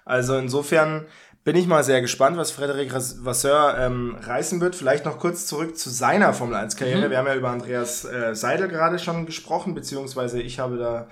[0.03, 1.05] Also insofern
[1.43, 4.75] bin ich mal sehr gespannt, was Ras- Vasseur ähm, reißen wird.
[4.75, 7.11] Vielleicht noch kurz zurück zu seiner Formel 1-Karriere.
[7.11, 11.07] Wir haben ja über Andreas äh, Seidel gerade schon gesprochen, beziehungsweise ich habe da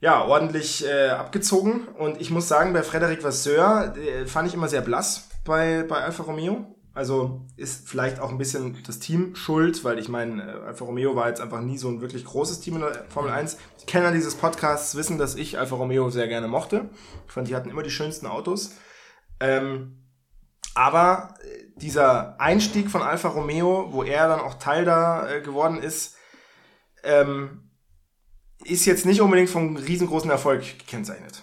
[0.00, 1.88] ja, ordentlich äh, abgezogen.
[1.96, 6.02] Und ich muss sagen, bei Frédéric Vasseur äh, fand ich immer sehr blass bei, bei
[6.02, 6.75] Alfa Romeo.
[6.96, 11.14] Also ist vielleicht auch ein bisschen das Team schuld, weil ich meine, äh, Alfa Romeo
[11.14, 13.58] war jetzt einfach nie so ein wirklich großes Team in der Formel 1.
[13.82, 16.88] Die Kenner dieses Podcasts wissen, dass ich Alfa Romeo sehr gerne mochte.
[17.26, 18.76] Ich fand, die hatten immer die schönsten Autos.
[19.40, 20.06] Ähm,
[20.74, 25.78] aber äh, dieser Einstieg von Alfa Romeo, wo er dann auch Teil da äh, geworden
[25.82, 26.16] ist,
[27.04, 27.72] ähm,
[28.64, 31.42] ist jetzt nicht unbedingt vom riesengroßen Erfolg gekennzeichnet.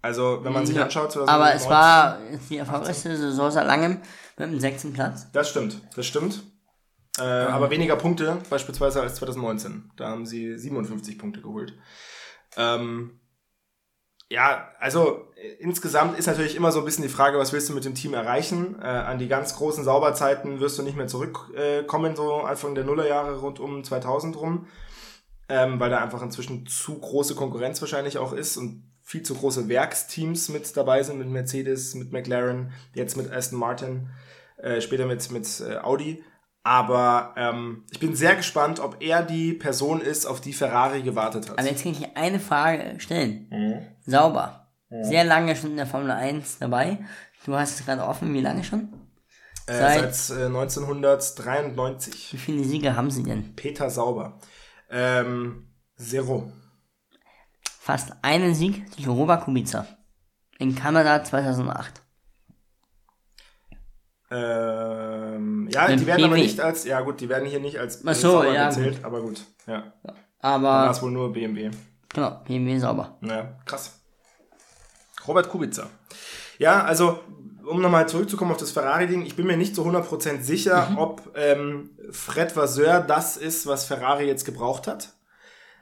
[0.00, 4.00] Also, wenn man sich Ja, anschaut, Aber es 2019 war die erfolgreichste Saison seit langem
[4.38, 5.30] mit dem sechsten Platz.
[5.32, 6.42] Das stimmt, das stimmt.
[7.18, 9.90] Äh, Aber weniger Punkte, beispielsweise als 2019.
[9.96, 11.74] Da haben sie 57 Punkte geholt.
[12.56, 13.20] Ähm,
[14.28, 17.74] ja, also äh, insgesamt ist natürlich immer so ein bisschen die Frage, was willst du
[17.74, 18.76] mit dem Team erreichen?
[18.80, 22.74] Äh, an die ganz großen Sauberzeiten wirst du nicht mehr zurückkommen, äh, kommen, so Anfang
[22.74, 24.66] der Nullerjahre rund um 2000 rum,
[25.48, 29.68] ähm, weil da einfach inzwischen zu große Konkurrenz wahrscheinlich auch ist und viel zu große
[29.68, 34.08] Werksteams mit dabei sind, mit Mercedes, mit McLaren, jetzt mit Aston Martin,
[34.58, 36.24] äh, später mit, mit äh, Audi.
[36.64, 41.48] Aber ähm, ich bin sehr gespannt, ob er die Person ist, auf die Ferrari gewartet
[41.48, 41.56] hat.
[41.56, 43.46] Aber jetzt kann ich dir eine Frage stellen.
[43.50, 43.86] Mhm.
[44.04, 44.66] Sauber.
[45.02, 46.98] Sehr lange schon in der Formel 1 dabei.
[47.44, 48.88] Du hast es gerade offen, wie lange schon?
[49.68, 52.32] Äh, seit- seit äh, 1993.
[52.32, 53.54] Wie viele Siege haben sie denn?
[53.54, 54.38] Peter Sauber.
[54.90, 56.52] Ähm, Zero.
[57.86, 59.86] Fast einen Sieg durch Robert Kubica.
[60.58, 62.02] In Kanada 2008.
[64.28, 66.42] Ähm, ja, Ein die werden aber BMW.
[66.42, 69.20] nicht als, ja gut, die werden hier nicht als Ach so, sauber ja, gezählt, aber
[69.20, 69.92] gut, ja.
[70.02, 71.70] Dann war Aber, es wohl nur BMW.
[72.08, 73.18] genau, BMW sauber.
[73.20, 74.00] Ja, krass.
[75.28, 75.86] Robert Kubica.
[76.58, 77.20] Ja, also,
[77.64, 81.96] um nochmal zurückzukommen auf das Ferrari-Ding, ich bin mir nicht zu 100% sicher, ob ähm,
[82.10, 85.12] Fred Vasseur das ist, was Ferrari jetzt gebraucht hat.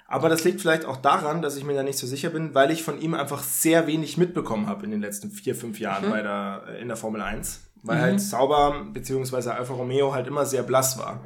[0.07, 2.71] Aber das liegt vielleicht auch daran, dass ich mir da nicht so sicher bin, weil
[2.71, 6.21] ich von ihm einfach sehr wenig mitbekommen habe in den letzten vier, fünf Jahren bei
[6.23, 7.61] der, äh, in der Formel 1.
[7.83, 9.51] Weil halt Sauber bzw.
[9.51, 11.21] Alfa Romeo halt immer sehr blass war.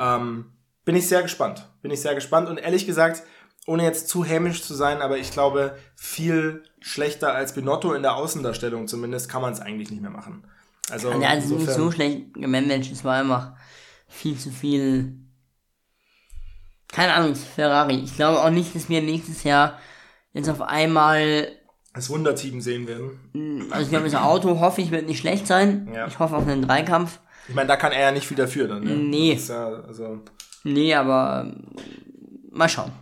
[0.00, 0.46] Ähm,
[0.84, 1.68] bin ich sehr gespannt.
[1.80, 3.22] Bin ich sehr gespannt und ehrlich gesagt,
[3.66, 8.16] ohne jetzt zu hämisch zu sein, aber ich glaube, viel schlechter als Binotto in der
[8.16, 10.44] Außendarstellung zumindest kann man es eigentlich nicht mehr machen.
[10.90, 13.52] Also, nicht insofern- so schlecht gemanagt, es war einfach
[14.08, 15.14] viel zu viel.
[16.92, 17.96] Keine Ahnung, Ferrari.
[18.04, 19.78] Ich glaube auch nicht, dass wir nächstes Jahr
[20.34, 21.48] jetzt auf einmal,
[21.94, 23.68] das Wunderteam sehen werden.
[23.70, 25.90] also ich glaube, das Auto hoffe ich wird nicht schlecht sein.
[25.92, 26.06] Ja.
[26.06, 27.18] Ich hoffe auf einen Dreikampf.
[27.48, 28.84] Ich meine, da kann er ja nicht viel dafür dann.
[28.84, 28.94] Ne?
[28.94, 29.38] Nee.
[29.48, 30.20] Ja, also,
[30.64, 31.64] Nee, aber ähm,
[32.50, 32.92] mal schauen.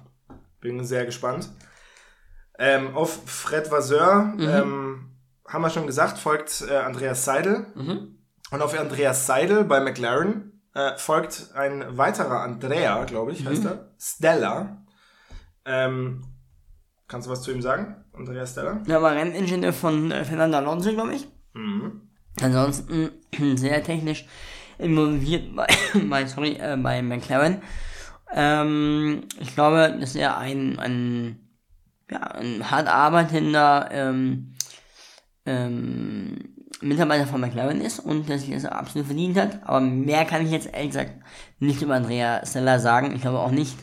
[0.61, 1.51] bin sehr gespannt.
[2.59, 5.11] Ähm, auf Fred Vasseur, ähm,
[5.47, 7.67] haben wir schon gesagt, folgt äh, Andreas Seidel.
[8.51, 13.91] Und auf Andreas Seidel bei McLaren äh, folgt ein weiterer Andrea, glaube ich, heißt er.
[13.99, 14.85] Stella.
[15.65, 16.23] Ähm,
[17.09, 18.05] kannst du was zu ihm sagen?
[18.13, 18.75] Andreas Stella?
[18.87, 21.29] Der war Renningenieur von äh, Fernando Alonso, glaube ich.
[21.55, 22.03] Mhm.
[22.41, 23.11] Ansonsten
[23.57, 24.27] sehr technisch
[24.79, 25.67] involviert bei,
[26.09, 27.63] bei, sorry, äh, bei McLaren.
[28.33, 31.49] Ähm, ich glaube, dass er ein, ein,
[32.11, 34.55] ja, ein hart arbeitender ähm,
[35.47, 39.61] ähm, Mitarbeiter von McLaren ist und dass sich das absolut verdient hat.
[39.65, 41.13] Aber mehr kann ich jetzt ehrlich gesagt
[41.59, 43.15] nicht über Andrea Stella sagen.
[43.15, 43.77] Ich glaube auch nicht,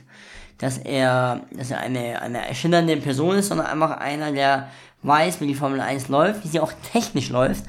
[0.57, 4.69] dass er, dass er eine, eine erschillernde Person ist, sondern einfach einer, der
[5.03, 7.63] weiß, wie die Formel 1 läuft, wie sie auch technisch läuft.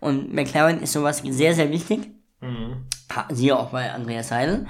[0.00, 2.08] Und McLaren ist sowas sehr, sehr wichtig.
[3.14, 4.66] Ha- Siehe auch bei Andreas Seidel.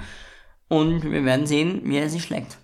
[0.67, 2.57] Und wir werden sehen, wie er sich schlägt.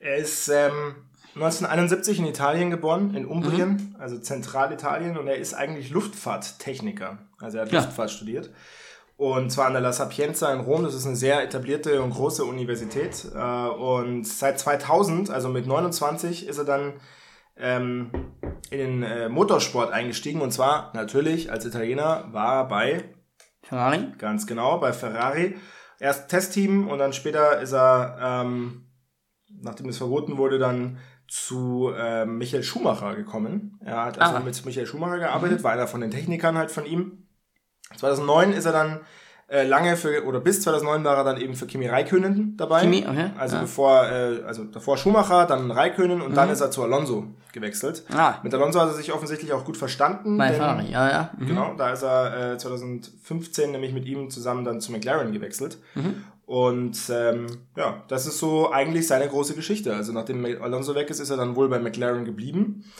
[0.00, 0.94] Er ist ähm,
[1.34, 7.18] 1971 in Italien geboren, in Umbrien, also Zentralitalien, und er ist eigentlich Luftfahrttechniker.
[7.40, 7.80] Also er hat Ja.
[7.80, 8.50] Luftfahrt studiert.
[9.16, 12.44] Und zwar an der La Sapienza in Rom, das ist eine sehr etablierte und große
[12.44, 13.26] Universität.
[13.34, 16.92] Äh, und seit 2000, also mit 29, ist er dann
[17.56, 18.10] ähm,
[18.70, 20.40] in den äh, Motorsport eingestiegen.
[20.40, 23.04] Und zwar natürlich als Italiener war er bei
[23.62, 24.06] Ferrari?
[24.18, 25.56] Ganz genau, bei Ferrari.
[25.98, 28.86] Erst Testteam und dann später ist er, ähm,
[29.48, 33.78] nachdem es verboten wurde, dann zu ähm, Michael Schumacher gekommen.
[33.84, 34.40] Er hat also Ah.
[34.40, 37.26] mit Michael Schumacher gearbeitet, war einer von den Technikern halt von ihm.
[37.96, 39.00] 2009 ist er dann
[39.50, 42.82] äh, lange für, oder bis 2009 war er dann eben für Kimi Räikkönen dabei.
[42.82, 43.30] Kimi, okay.
[43.38, 43.62] Also Ja.
[43.62, 48.04] bevor, äh, also davor Schumacher, dann Räikkönen und dann ist er zu Alonso gewechselt.
[48.14, 48.34] Ah.
[48.42, 50.36] Mit Alonso hat er sich offensichtlich auch gut verstanden.
[50.36, 51.30] Bei denn- Ferrari, ja, ja.
[51.38, 51.46] Mhm.
[51.46, 55.78] Genau, da ist er äh, 2015 nämlich mit ihm zusammen dann zu McLaren gewechselt.
[56.48, 59.94] Und ähm, ja, das ist so eigentlich seine große Geschichte.
[59.94, 62.90] Also nachdem Alonso weg ist, ist er dann wohl bei McLaren geblieben.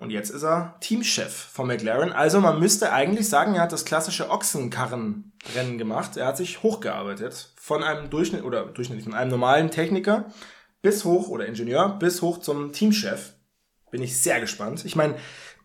[0.00, 2.10] Und jetzt ist er Teamchef von McLaren.
[2.10, 6.16] Also man müsste eigentlich sagen, er hat das klassische Ochsenkarrenrennen gemacht.
[6.16, 10.32] Er hat sich hochgearbeitet von einem Durchschnitt oder durchschnittlich von einem normalen Techniker
[10.80, 13.34] bis hoch oder Ingenieur bis hoch zum Teamchef.
[13.90, 14.86] Bin ich sehr gespannt.
[14.86, 15.16] Ich meine,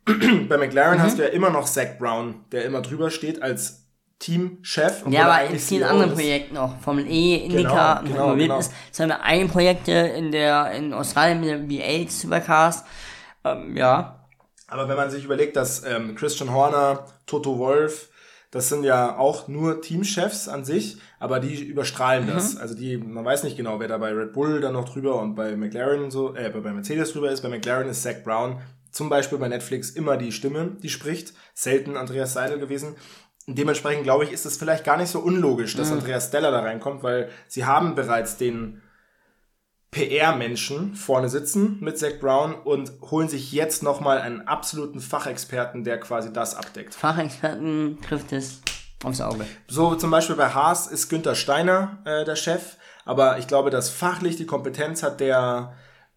[0.50, 3.83] bei McLaren hast du ja immer noch Zach Brown, der immer drüber steht als
[4.20, 5.04] Teamchef.
[5.10, 6.16] Ja, er aber in vielen anderen ist.
[6.16, 6.78] Projekten auch.
[6.80, 8.60] Formel E, Indica, Genau, und genau, genau.
[8.60, 8.72] ist.
[8.92, 12.84] Seine eigenen Projekte in der, in Australien mit der V8 Supercars.
[13.44, 14.26] Ähm, ja.
[14.68, 18.10] Aber wenn man sich überlegt, dass ähm, Christian Horner, Toto Wolf,
[18.52, 22.30] das sind ja auch nur Teamchefs an sich, aber die überstrahlen Mhm.
[22.30, 22.56] das.
[22.56, 25.36] Also die, man weiß nicht genau, wer da bei Red Bull dann noch drüber und
[25.36, 27.42] bei McLaren so, äh, bei Mercedes drüber ist.
[27.42, 31.34] Bei McLaren ist Zach Brown zum Beispiel bei Netflix immer die Stimme, die spricht.
[31.56, 32.96] Selten Andreas Seidel gewesen.
[33.48, 35.78] Dementsprechend glaube ich, ist es vielleicht gar nicht so unlogisch, Mhm.
[35.80, 38.82] dass Andreas Stella da reinkommt, weil sie haben bereits den
[39.92, 46.00] PR-Menschen vorne sitzen mit Zach Brown und holen sich jetzt nochmal einen absoluten Fachexperten, der
[46.00, 46.96] quasi das abdeckt.
[46.96, 48.62] Fachexperten trifft es
[49.04, 49.46] aufs Auge.
[49.68, 53.90] So zum Beispiel bei Haas ist Günther Steiner äh, der Chef, aber ich glaube, dass
[53.90, 55.74] fachlich die Kompetenz hat der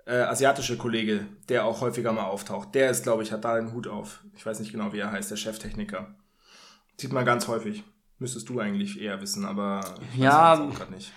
[0.06, 2.74] äh, asiatische Kollege, der auch häufiger mal auftaucht.
[2.74, 4.22] Der ist, glaube ich, hat da den Hut auf.
[4.36, 6.14] Ich weiß nicht genau, wie er heißt, der Cheftechniker.
[6.98, 7.84] Sieht man ganz häufig.
[8.18, 9.80] Müsstest du eigentlich eher wissen, aber
[10.14, 11.12] ich Ja, weiß grad nicht.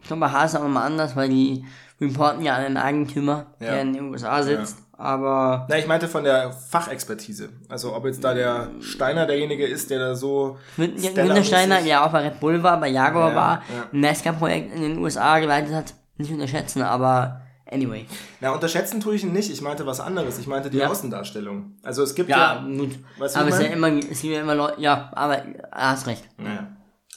[0.00, 1.64] Ich glaube, bei Haas ist auch mal anders, weil die
[2.00, 3.72] reporten ja an den Eigentümer, Ja.
[3.72, 4.78] der in den USA sitzt.
[4.96, 7.50] Aber Na, ich meinte von der Fachexpertise.
[7.68, 12.04] Also ob jetzt da der Steiner derjenige ist, der da so Günther Stella-mäßig- Steiner, der
[12.04, 13.88] auch bei Red Bull war, bei Jaguar Ja, war, ja.
[13.92, 18.06] ein NASCAR-Projekt in den USA geleitet hat, nicht unterschätzen, aber Anyway.
[18.40, 19.50] Na, unterschätzen tue ich ihn nicht.
[19.50, 20.38] Ich meinte was anderes.
[20.38, 20.88] Ich meinte die Ja.
[20.88, 21.76] Außendarstellung.
[21.82, 22.76] Also es gibt Ja, ja.
[22.76, 22.98] gut.
[23.18, 26.06] Weißt du, aber es ja immer, es gibt ja immer Leute, ja, aber äh, hast
[26.06, 26.24] recht.
[26.38, 26.68] Naja.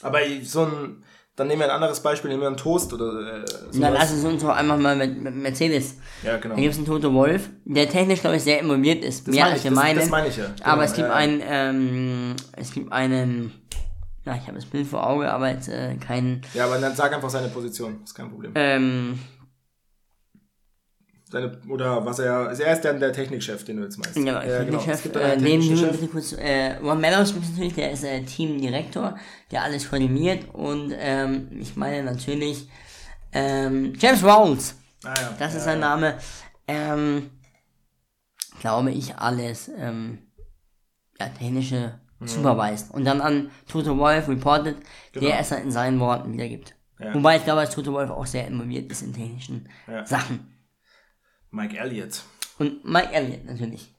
[0.02, 1.02] Aber so ein.
[1.34, 3.06] Dann nehmen wir ein anderes Beispiel, nehmen wir einen Toast oder
[3.42, 3.80] äh, sowas.
[3.80, 5.96] Dann lass es uns doch einmal mal mit, mit Mercedes.
[6.22, 6.54] Ja, genau.
[6.56, 9.26] Da gibt es einen Toto Wolf, der technisch, glaube ich, sehr involviert ist.
[9.26, 9.98] Das mehr meine als ich, wir das- meinen.
[9.98, 10.44] das meine ich ja.
[10.62, 13.50] Aber Genau, es gibt einen, ähm, es gibt einen,
[14.26, 17.14] ja, ich habe das Bild vor Auge, aber jetzt äh, keinen, Ja, aber dann sag
[17.14, 18.00] einfach seine Position.
[18.04, 18.52] Ist kein Problem.
[18.54, 19.18] ähm,
[21.32, 22.48] Seine, oder was er.
[22.48, 24.14] Also er ist dann der Technikchef, den du jetzt meinst.
[24.14, 24.78] Genau, ja, genau.
[24.78, 28.04] Technikchef, Es gibt dann äh, einen neben bitte kurz, äh, Ron es natürlich, der ist
[28.04, 29.16] äh, Teamdirektor,
[29.50, 32.68] der alles koordiniert und ähm, ich meine natürlich
[33.32, 35.34] ähm, James Rawls, Ah, ja.
[35.38, 35.88] das ja, ist sein ja.
[35.88, 36.18] Name,
[36.68, 37.30] ähm,
[38.60, 40.18] glaube ich alles, ähm,
[41.18, 42.28] ja, technische Mhm.
[42.28, 44.76] supervised und dann an Toto Wolf reported,
[45.12, 45.26] Genau.
[45.26, 46.74] der es dann in seinen Worten wiedergibt.
[47.14, 49.68] Wobei ich glaube, dass Toto Wolf auch sehr involviert ist in technischen.
[50.04, 50.46] Sachen.
[51.52, 52.22] Mike Elliott.
[52.58, 53.94] Und Mike Elliott natürlich.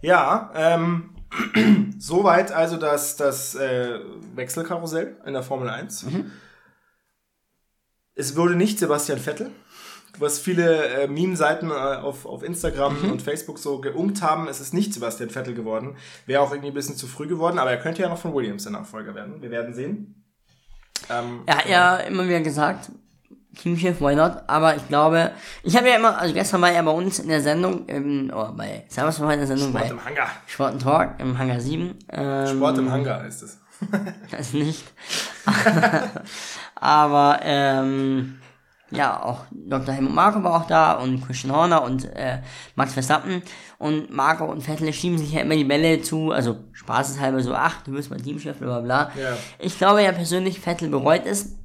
[0.00, 1.10] Ja, ähm,
[1.98, 4.00] soweit also das, das äh,
[4.34, 6.04] Wechselkarussell in der Formel 1.
[6.04, 6.30] Mhm.
[8.14, 9.50] Es wurde nicht Sebastian Vettel,
[10.18, 13.12] was viele äh, Meme-Seiten äh, auf, auf Instagram Mhm.
[13.12, 14.48] und Facebook so geunkt haben.
[14.48, 15.96] Es ist nicht Sebastian Vettel geworden.
[16.26, 18.64] Wäre auch irgendwie ein bisschen zu früh geworden, aber er könnte ja noch von Williams
[18.64, 19.40] der Nachfolger werden.
[19.40, 20.22] Wir werden sehen.
[21.08, 22.90] Ähm, Er hat ja immer wieder gesagt,
[23.58, 24.42] Teamchef, why not?
[24.46, 27.40] Aber ich glaube, ich habe ja immer, also gestern war er bei uns in der
[27.40, 30.28] Sendung, im, oh, bei Servus war in der Sendung Sport bei im Hangar.
[30.46, 31.94] Sport and Talk im Hangar 7.
[32.10, 33.58] Ähm, Sport im Hangar heißt es.
[34.30, 34.84] Das nicht.
[36.76, 38.38] Aber, ähm,
[38.92, 39.94] ja, auch Dr.
[39.94, 42.38] Helmut Marko war auch da und Christian Horner und äh,
[42.74, 43.42] Max Verstappen.
[43.78, 47.82] Und Marco und Vettel schieben sich ja immer die Bälle zu, also spaßeshalber so, ach,
[47.82, 49.20] du wirst mal Teamchef, bla bla bla.
[49.20, 49.36] Ja.
[49.58, 51.56] Ich glaube ja persönlich, Vettel bereut es,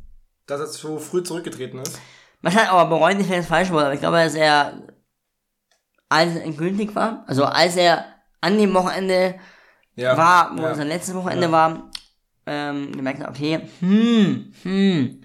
[0.48, 2.00] Dass er so früh zurückgetreten ist.
[2.42, 4.82] Wahrscheinlich, aber bereuen ist vielleicht das falsche Wort, aber ich glaube, dass er,
[6.10, 8.06] als es endgültig war, also als er
[8.42, 9.36] an dem Wochenende
[9.96, 10.16] Ja.
[10.16, 10.76] war, wo ja.
[10.76, 11.92] sein letztes Wochenende war,
[12.46, 15.22] ähm, gemerkt hat, okay, hm, hm,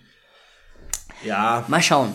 [1.22, 2.14] ja, mal schauen.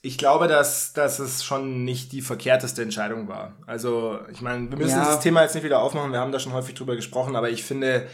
[0.00, 3.54] Ich glaube, dass, dass es schon nicht die verkehrteste Entscheidung war.
[3.66, 5.04] Also, ich meine, wir müssen Ja.
[5.04, 7.64] dieses Thema jetzt nicht wieder aufmachen, wir haben da schon häufig drüber gesprochen, aber ich
[7.64, 8.06] finde,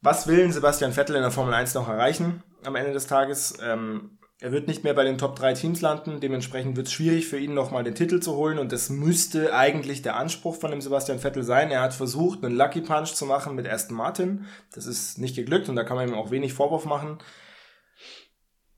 [0.00, 3.54] was will Sebastian Vettel in der Formel 1 noch erreichen am Ende des Tages?
[3.62, 7.26] Ähm, er wird nicht mehr bei den Top 3 Teams landen, dementsprechend wird es schwierig
[7.26, 10.82] für ihn nochmal den Titel zu holen und das müsste eigentlich der Anspruch von dem
[10.82, 11.70] Sebastian Vettel sein.
[11.70, 14.44] Er hat versucht, einen Lucky Punch zu machen mit Aston Martin.
[14.74, 17.18] Das ist nicht geglückt und da kann man ihm auch wenig Vorwurf machen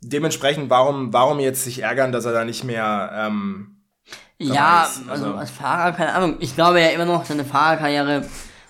[0.00, 3.82] dementsprechend, warum, warum jetzt sich ärgern, dass er da nicht mehr, ähm,
[4.38, 8.24] Ja, also, also- als Fahrer, keine Ahnung, ich glaube ja immer noch, seine Fahrerkarriere,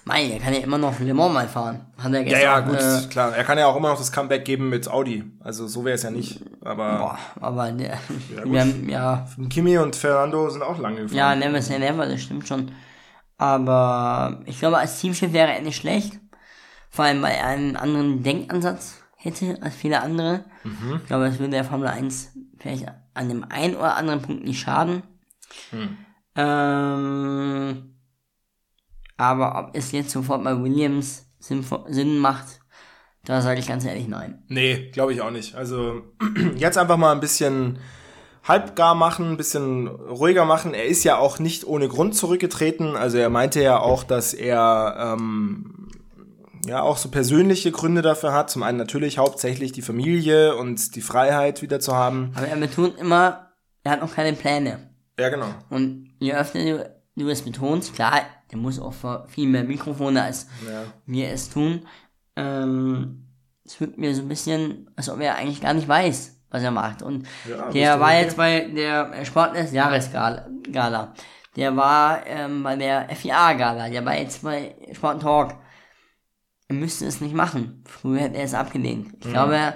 [0.08, 1.86] mein, er kann ja immer noch Le Mans mal fahren.
[1.98, 3.36] Hat er ja, gestern, ja, gut, Äh, klar.
[3.36, 5.22] Er kann ja auch immer noch das Comeback geben mit Audi.
[5.40, 6.42] Also so wäre es ja nicht.
[6.62, 8.52] Aber boah, aber der, gut.
[8.52, 11.16] wir haben, ja, Kimi und Fernando sind auch lange gefahren.
[11.16, 12.72] Ja, never say never, das stimmt schon.
[13.36, 16.18] Aber ich glaube, als Teamchef wäre er nicht schlecht.
[16.90, 20.44] Vor allem, weil er einen anderen Denkansatz hätte als viele andere.
[20.64, 24.60] Ich glaube, das würde der Formel 1 vielleicht an dem einen oder anderen Punkt nicht
[24.60, 25.02] schaden.
[26.34, 27.94] Ähm,
[29.18, 32.60] aber ob es jetzt sofort bei Williams Sinn, Sinn macht,
[33.24, 34.42] da sage ich ganz ehrlich nein.
[34.48, 35.54] Nee, glaube ich auch nicht.
[35.54, 36.02] Also
[36.56, 37.78] jetzt einfach mal ein bisschen
[38.44, 40.72] halbgar machen, ein bisschen ruhiger machen.
[40.72, 42.96] Er ist ja auch nicht ohne Grund zurückgetreten.
[42.96, 45.88] Also er meinte ja auch, dass er ähm,
[46.64, 48.50] ja auch so persönliche Gründe dafür hat.
[48.50, 52.32] Zum einen natürlich hauptsächlich die Familie und die Freiheit wieder zu haben.
[52.34, 53.50] Aber er betont immer,
[53.84, 54.90] er hat noch keine Pläne.
[55.18, 55.48] Ja, genau.
[55.68, 60.22] Und je öfter du, du es betonst, klar, der muss auch vor viel mehr Mikrofone,
[60.22, 60.84] als Ja.
[61.06, 61.86] wir es tun.
[62.36, 63.26] Ähm,
[63.64, 66.70] es wirkt mir so ein bisschen, als ob er eigentlich gar nicht weiß, was er
[66.70, 67.02] macht.
[67.02, 68.20] Und Ja, der war okay?
[68.22, 70.48] jetzt bei der Sportnest Jahresgala.
[70.72, 71.14] Gala.
[71.56, 73.88] Der war ähm, bei der FIA-Gala.
[73.90, 75.54] Der war jetzt bei Sport Talk.
[76.68, 77.82] Er müsste es nicht machen.
[77.86, 79.08] Früher hätte er es abgelehnt.
[79.20, 79.74] Ich glaube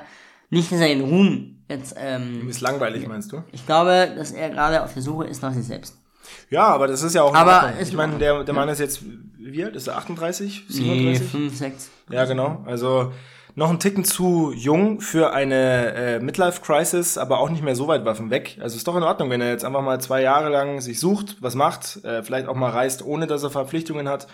[0.51, 3.43] nicht, dass er den Ruhm jetzt, ähm, Ihm ist langweilig, meinst du?
[3.53, 5.99] ich glaube, dass er gerade auf der Suche ist nach sich selbst.
[6.51, 7.35] Ja, aber das ist ja auch.
[7.35, 9.01] Aber ich meine, der, der Mann ist jetzt,
[9.39, 9.97] wie alt ist er?
[9.97, 10.67] 38?
[10.69, 11.31] Nee, 37?
[11.31, 11.91] 5, 6.
[12.11, 12.63] Ja, genau.
[12.67, 13.13] Also
[13.55, 18.05] noch ein Ticken zu jung für eine äh, Midlife-Crisis, aber auch nicht mehr so weit
[18.05, 18.59] Waffen weg.
[18.61, 21.37] Also ist doch in Ordnung, wenn er jetzt einfach mal zwei Jahre lang sich sucht,
[21.41, 24.27] was macht, äh, vielleicht auch mal reist, ohne dass er Verpflichtungen hat.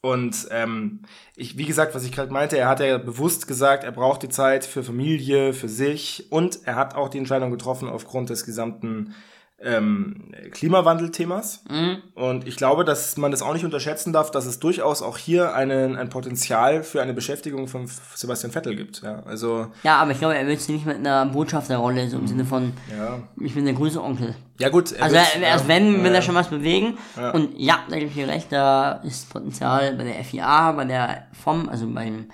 [0.00, 1.00] Und ähm,
[1.34, 4.28] ich, wie gesagt, was ich gerade meinte, er hat ja bewusst gesagt, er braucht die
[4.28, 9.14] Zeit für Familie, für sich und er hat auch die Entscheidung getroffen aufgrund des gesamten
[9.60, 11.64] ähm, Klimawandelthemas.
[11.68, 11.98] Mhm.
[12.14, 15.54] Und ich glaube, dass man das auch nicht unterschätzen darf, dass es durchaus auch hier
[15.54, 19.02] einen, ein Potenzial für eine Beschäftigung von Sebastian Vettel gibt.
[19.02, 22.28] Ja, also, Ja, aber ich glaube, er will sich nicht mit einer Botschafterrolle, so im
[22.28, 23.20] Sinne von, ja.
[23.40, 24.36] ich bin der größte Onkel.
[24.60, 24.92] Ja, gut.
[24.92, 26.96] er Also wird- er, erst ja, wenn, will er schon was bewegen.
[27.32, 31.26] Und ja, da gebe ich dir recht, da ist Potenzial bei der FIA, bei der
[31.32, 32.26] FOM, also beim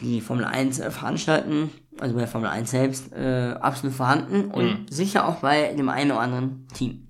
[0.00, 4.64] die Formel 1 äh, veranstalten, also bei der Formel 1 selbst, äh, absolut vorhanden und
[4.64, 4.86] Mhm.
[4.90, 7.06] sicher auch bei dem einen oder anderen Team.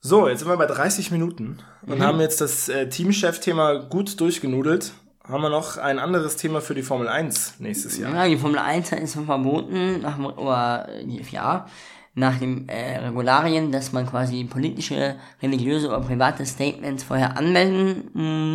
[0.00, 1.92] So, jetzt sind wir bei 30 Minuten Mhm.
[1.92, 4.92] und haben jetzt das äh, Teamchef-Thema gut durchgenudelt.
[5.24, 8.14] Haben wir noch ein anderes Thema für die Formel 1 nächstes Jahr?
[8.14, 10.88] Ja, die Formel 1 ist verboten, nach, dem- oder
[11.22, 11.66] FIA,
[12.14, 18.08] nach den äh, Regularien, dass man quasi politische, religiöse oder private Statements vorher anmelden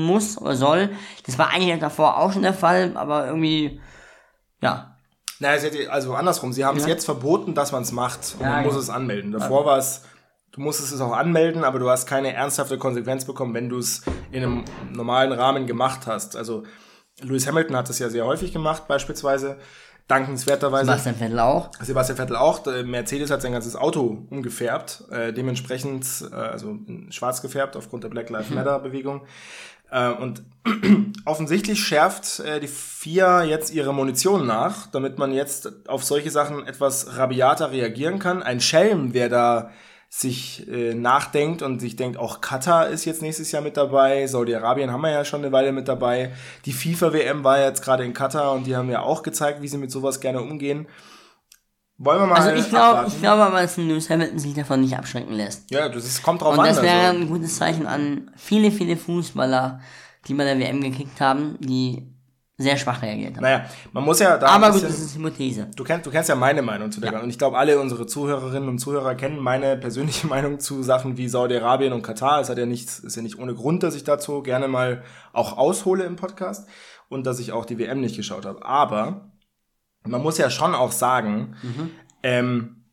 [0.07, 0.89] muss oder soll.
[1.25, 3.79] Das war eigentlich davor auch schon der Fall, aber irgendwie,
[4.63, 4.95] ja,
[5.39, 6.89] Naja, sie hat, also andersrum, sie haben es Ja.
[6.89, 8.83] jetzt verboten, dass man es macht und Ja, man muss genau.
[8.83, 9.31] es anmelden.
[9.31, 10.03] Davor war es,
[10.51, 14.03] du musstest es auch anmelden, aber du hast keine ernsthafte Konsequenz bekommen, wenn du es
[14.31, 16.35] in einem normalen Rahmen gemacht hast.
[16.35, 16.63] Also
[17.21, 19.57] Lewis Hamilton hat das ja sehr häufig gemacht, beispielsweise.
[20.07, 20.85] Dankenswerterweise.
[20.85, 21.69] Sebastian Vettel auch.
[21.81, 22.65] Sebastian Vettel auch.
[22.83, 26.77] Mercedes hat sein ganzes Auto umgefärbt, äh, dementsprechend, äh, also
[27.09, 29.21] schwarz gefärbt aufgrund der Black Lives Matter Bewegung.
[29.93, 30.43] Äh, und
[31.25, 36.65] offensichtlich schärft äh, die FIA jetzt ihre Munition nach, damit man jetzt auf solche Sachen
[36.65, 38.41] etwas rabiater reagieren kann.
[38.41, 39.69] Ein Schelm, wer da
[40.09, 44.91] sich äh, nachdenkt und sich denkt, auch Katar ist jetzt nächstes Jahr mit dabei, Saudi-Arabien
[44.91, 46.31] haben wir ja schon eine Weile mit dabei,
[46.65, 49.79] die FIFA-WM war jetzt gerade in Katar und die haben ja auch gezeigt, wie sie
[49.79, 50.87] mit sowas gerne umgehen.
[51.97, 54.97] Wollen wir mal Also ich glaube, ich glaube aber, dass Lewis Hamilton sich davon nicht
[54.97, 55.69] abschrecken lässt.
[55.71, 56.65] Ja, das ist, kommt drauf Und an.
[56.65, 57.19] das wäre also.
[57.21, 59.79] ein gutes Zeichen an viele, viele Fußballer,
[60.27, 62.09] die bei der WM gekickt haben, die
[62.57, 63.41] sehr schwach reagiert haben.
[63.43, 65.67] Naja, man muss ja da aber ein gut, bisschen, das ist Hypothese.
[65.75, 67.11] du, kennst, du kennst ja meine Meinung zu der Ja.
[67.13, 71.17] ganzen- Und ich glaube, alle unsere Zuhörerinnen und Zuhörer kennen meine persönliche Meinung zu Sachen
[71.17, 72.41] wie Saudi-Arabien und Katar.
[72.41, 75.03] Es hat ja nicht, ist ja nicht ohne Grund, dass ich dazu gerne mal
[75.33, 76.67] auch aushole im Podcast
[77.09, 78.63] und dass ich auch die WM nicht geschaut habe.
[78.65, 79.31] Aber
[80.05, 81.55] man muss ja schon auch sagen,
[82.23, 82.83] ähm,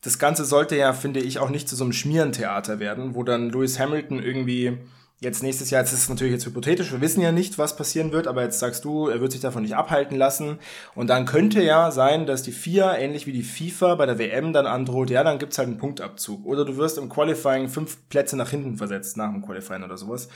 [0.00, 3.50] das Ganze sollte ja, finde ich, auch nicht zu so einem Schmierentheater werden, wo dann
[3.50, 4.78] Lewis Hamilton irgendwie
[5.20, 8.12] jetzt nächstes Jahr, jetzt ist es natürlich jetzt hypothetisch, wir wissen ja nicht, was passieren
[8.12, 10.58] wird, aber jetzt sagst du, er wird sich davon nicht abhalten lassen.
[10.94, 14.52] Und dann könnte ja sein, dass die FIA, ähnlich wie die FIFA bei der WM
[14.52, 16.44] dann androht, ja, dann gibt's halt einen Punktabzug.
[16.44, 20.28] Oder du wirst im Qualifying fünf Plätze nach hinten versetzt, nach dem Qualifying oder sowas.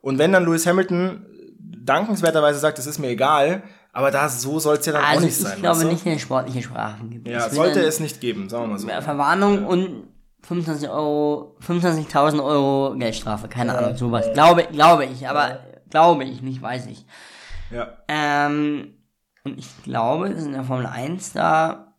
[0.00, 1.26] Und wenn dann Lewis Hamilton
[1.58, 3.62] dankenswerterweise sagt, es ist mir egal,
[3.96, 5.58] aber da so soll's ja dann auch Also nicht ich sein.
[5.60, 5.92] glaube weißt du?
[5.92, 7.26] nicht eine sportliche Sprache gibt.
[7.26, 8.88] Ja, Ich sollte es nicht geben, sagen wir mal so.
[8.88, 10.04] Ja, Verwarnung und
[10.42, 14.26] 25 Euro, 25.000 Euro Geldstrafe, keine Ahnung, sowas.
[14.34, 17.04] Glaube, glaube ich, aber glaube ich nicht, weiß ich.
[17.70, 17.96] Ja.
[18.06, 18.94] Ähm,
[19.44, 21.94] und ich glaube, dass in der Formel 1 da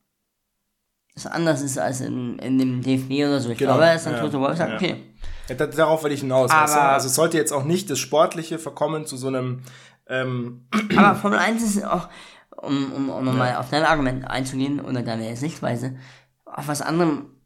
[1.15, 3.49] es anders ist als in, in dem DFB oder so.
[3.49, 4.75] Ich Genau, glaube, dass dann ja, Toto Wolff sagt, ja.
[4.77, 5.03] okay,
[5.49, 6.51] Ja, da- darauf will ich hinaus.
[6.51, 6.79] weißt du?
[6.79, 9.63] Also es sollte jetzt auch nicht das Sportliche verkommen zu so einem
[10.09, 12.09] ähm, aber Formel 1 ist auch,
[12.55, 15.95] um, um, um nochmal auf dein Argument einzugehen oder deine Sichtweise,
[16.45, 17.37] auf was anderem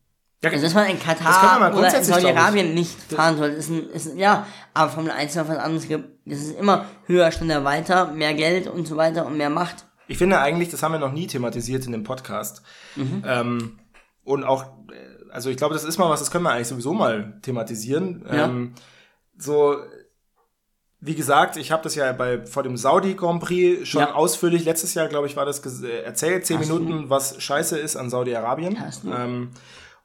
[0.44, 3.90] ja, Also, dass man in Katar mal oder in Saudi-Arabien nicht fahren soll, ist, ein,
[3.92, 5.86] ist ein, ja, aber Formel 1 ist noch was anderes.
[6.26, 9.86] Es ist immer höher, schneller, weiter, mehr Geld und so weiter und mehr Macht.
[10.08, 12.64] Ich finde eigentlich, das haben wir noch nie thematisiert in dem Podcast.
[12.96, 13.24] Mhm.
[13.24, 13.80] Ähm,
[14.24, 16.94] und auch, äh, also ich glaube, das ist mal was, das können wir eigentlich sowieso
[16.94, 18.26] mal thematisieren.
[18.28, 18.46] Ja.
[18.46, 18.74] Ähm,
[19.38, 19.78] so,
[21.04, 24.14] wie gesagt, ich habe das ja bei vor dem Saudi Grand Prix schon Ja.
[24.14, 26.80] ausführlich, letztes Jahr, glaube ich, war das äh, erzählt, zehn Hast du?
[26.80, 28.78] Minuten, was scheiße ist an Saudi-Arabien.
[29.04, 29.12] Du?
[29.12, 29.50] Ähm,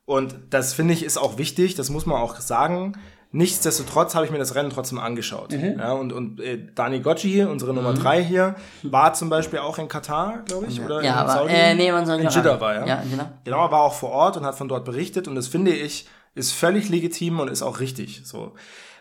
[0.06, 2.94] und das finde ich ist auch wichtig, das muss man auch sagen.
[3.32, 5.52] Nichtsdestotrotz habe ich mir das Rennen trotzdem angeschaut.
[5.52, 5.78] Mhm.
[5.78, 9.88] Ja, und und äh, Dani Gocci, unsere Nummer drei hier, war zum Beispiel auch in
[9.88, 11.52] Katar, glaube ich, oder ja, in aber, Saudi?
[11.52, 12.86] äh, nee, man soll in Jeddah war er.
[12.86, 13.28] Ja, genau.
[13.44, 16.08] Genau, er war auch vor Ort und hat von dort berichtet und das finde ich
[16.34, 18.54] ist völlig legitim und ist auch richtig so.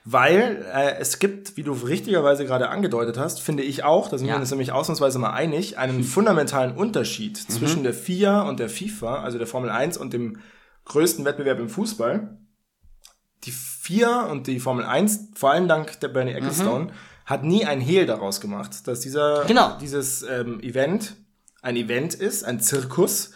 [0.07, 4.27] Weil äh, es gibt, wie du richtigerweise gerade angedeutet hast, finde ich auch, da sind
[4.27, 9.23] wir uns nämlich ausnahmsweise mal einig, einen fundamentalen Unterschied zwischen der FIA und der FIFA,
[9.23, 10.37] also der Formel 1 und dem
[10.85, 12.37] größten Wettbewerb im Fußball.
[13.45, 16.91] Die FIA und die Formel 1, vor allem dank der Bernie Ecclestone,
[17.25, 19.75] hat nie ein Hehl daraus gemacht, dass dieser, Genau.
[19.81, 21.15] dieses ähm, Event
[21.63, 23.31] ein Event ist, ein Zirkus,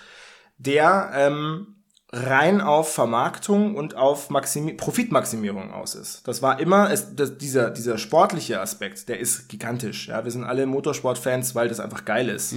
[0.59, 1.78] der ähm,
[2.11, 6.27] rein auf Vermarktung und auf Maximi Profitmaximierung aus ist.
[6.27, 10.07] Das war immer, es, das, dieser, dieser sportliche Aspekt, der ist gigantisch.
[10.07, 12.53] Ja, wir sind alle Motorsportfans, weil das einfach geil ist.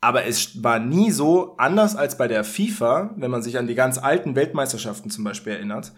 [0.00, 3.74] Aber es war nie so anders als bei der FIFA, wenn man sich an die
[3.74, 5.92] ganz alten Weltmeisterschaften zum Beispiel erinnert,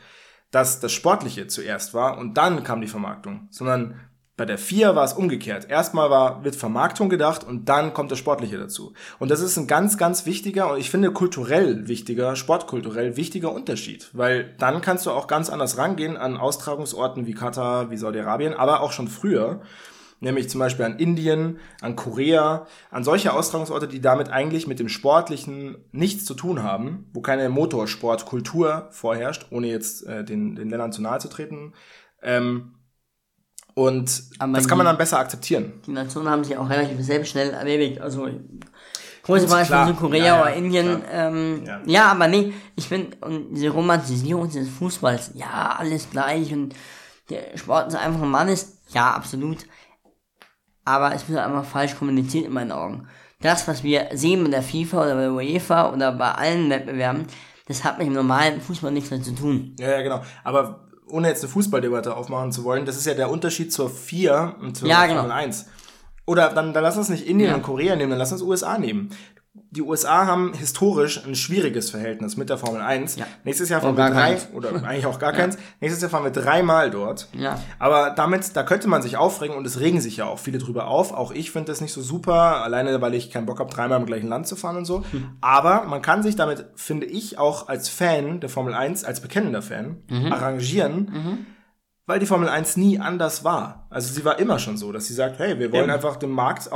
[0.50, 3.48] dass das Sportliche zuerst war und dann kam die Vermarktung.
[3.50, 4.00] Sondern
[4.37, 5.70] Bei der FIA war es umgekehrt.
[5.70, 8.93] Erstmal war, wird Vermarktung gedacht und dann kommt das Sportliche dazu.
[9.20, 14.11] Und das ist ein ganz, ganz wichtiger und ich finde kulturell wichtiger, sportkulturell wichtiger Unterschied.
[14.12, 18.80] Weil dann kannst du auch ganz anders rangehen an Austragungsorten wie Katar, wie Saudi-Arabien, aber
[18.80, 19.61] auch schon früher.
[20.18, 24.89] Nämlich zum Beispiel an Indien, an Korea, an solche Austragungsorte, die damit eigentlich mit dem
[24.89, 30.93] Sportlichen nichts zu tun haben, wo keine Motorsportkultur vorherrscht, ohne jetzt äh, den, den Ländern
[30.93, 31.74] zu nahe zu treten.
[32.22, 32.74] Ähm,
[33.74, 35.74] und Aber das kann man dann besser akzeptieren.
[35.86, 38.00] Die Nationen haben sich auch relativ selbst schnell erledigt.
[38.00, 38.28] Also
[39.24, 39.86] große Beispiele klar.
[39.86, 41.00] sind Korea Ja, ja, oder Indien.
[41.02, 41.12] klar.
[41.12, 41.80] Ähm, Ja.
[41.86, 42.04] ja.
[42.12, 46.74] aber nee, ich finde, und diese Romantisierung des Fußballs, ja, alles gleich und
[47.30, 49.66] der Sport ist einfach ein Mann ist, ja, absolut.
[50.84, 53.08] Aber es wird einfach falsch kommuniziert in meinen Augen.
[53.40, 57.26] Das, was wir sehen mit der FIFA oder bei der UEFA oder bei allen Wettbewerben,
[57.66, 59.74] das hat mit dem normalen Fußball nichts mehr zu tun.
[59.78, 60.22] Ja, ja, genau.
[60.44, 64.56] Aber ohne jetzt eine Fußballdebatte aufmachen zu wollen, das ist ja der Unterschied zur 4
[64.60, 65.20] und zur Ja, genau.
[65.20, 65.66] Formel 1.
[66.26, 67.56] Oder dann, dann lass uns nicht Indien Ja.
[67.56, 69.10] und Korea nehmen, dann lass uns USA nehmen.
[69.57, 73.14] Die USA haben historisch ein schwieriges Verhältnis mit der Formel 1.
[73.14, 73.26] Ja.
[73.44, 74.48] Nächstes Jahr fahren wir drei, keins.
[74.52, 75.57] oder eigentlich auch gar keins.
[75.80, 77.28] Nächstes Jahr fahren wir dreimal dort.
[77.32, 77.61] Ja.
[77.78, 80.88] Aber damit, da könnte man sich aufregen und es regen sich ja auch viele drüber
[80.88, 81.12] auf.
[81.12, 84.07] Auch ich finde das nicht so super, alleine weil ich keinen Bock habe, dreimal im
[84.07, 85.05] gleichen Land zu fahren und so.
[85.12, 85.36] Hm.
[85.40, 89.62] Aber man kann sich damit, finde ich, auch als Fan der Formel 1, als bekennender
[89.62, 90.32] Fan, Mhm.
[90.32, 91.46] arrangieren,
[92.07, 93.86] weil die Formel 1 nie anders war.
[93.88, 95.92] Also sie war immer schon so, dass sie sagt, hey, wir wollen Eben.
[95.92, 96.70] einfach den Markt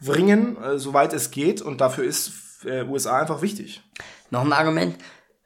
[0.00, 2.32] ausbringen, äh, soweit es geht und dafür ist
[2.64, 3.82] äh, USA einfach wichtig.
[4.30, 4.96] Noch ein Argument.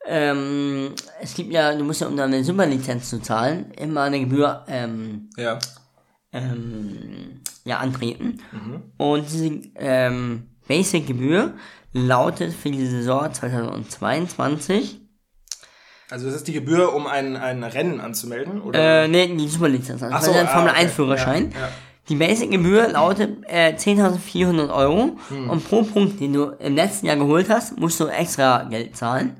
[0.06, 4.64] Ähm, es gibt ja, du musst ja, um deine Superlizenz zu zahlen, immer eine Gebühr
[4.68, 5.58] ähm, Ja.
[6.32, 8.40] ähm, ja, antreten.
[8.98, 9.46] Und diese
[9.76, 11.54] ähm, Basic-Gebühr
[11.94, 15.00] lautet für die Saison 2022,
[16.10, 19.04] Also das ist die Gebühr, um ein, ein Rennen anzumelden, oder?
[19.04, 20.80] äh, nee, die Superlizenz, also Ach so, ah, Formel okay.
[20.82, 21.50] 1 Führerschein.
[21.52, 21.68] Ja, ja.
[22.08, 25.48] Die Basic-Gebühr lautet äh, 10.400 Euro Hm.
[25.50, 29.36] und pro Punkt, den du im letzten Jahr geholt hast, musst du extra Geld zahlen.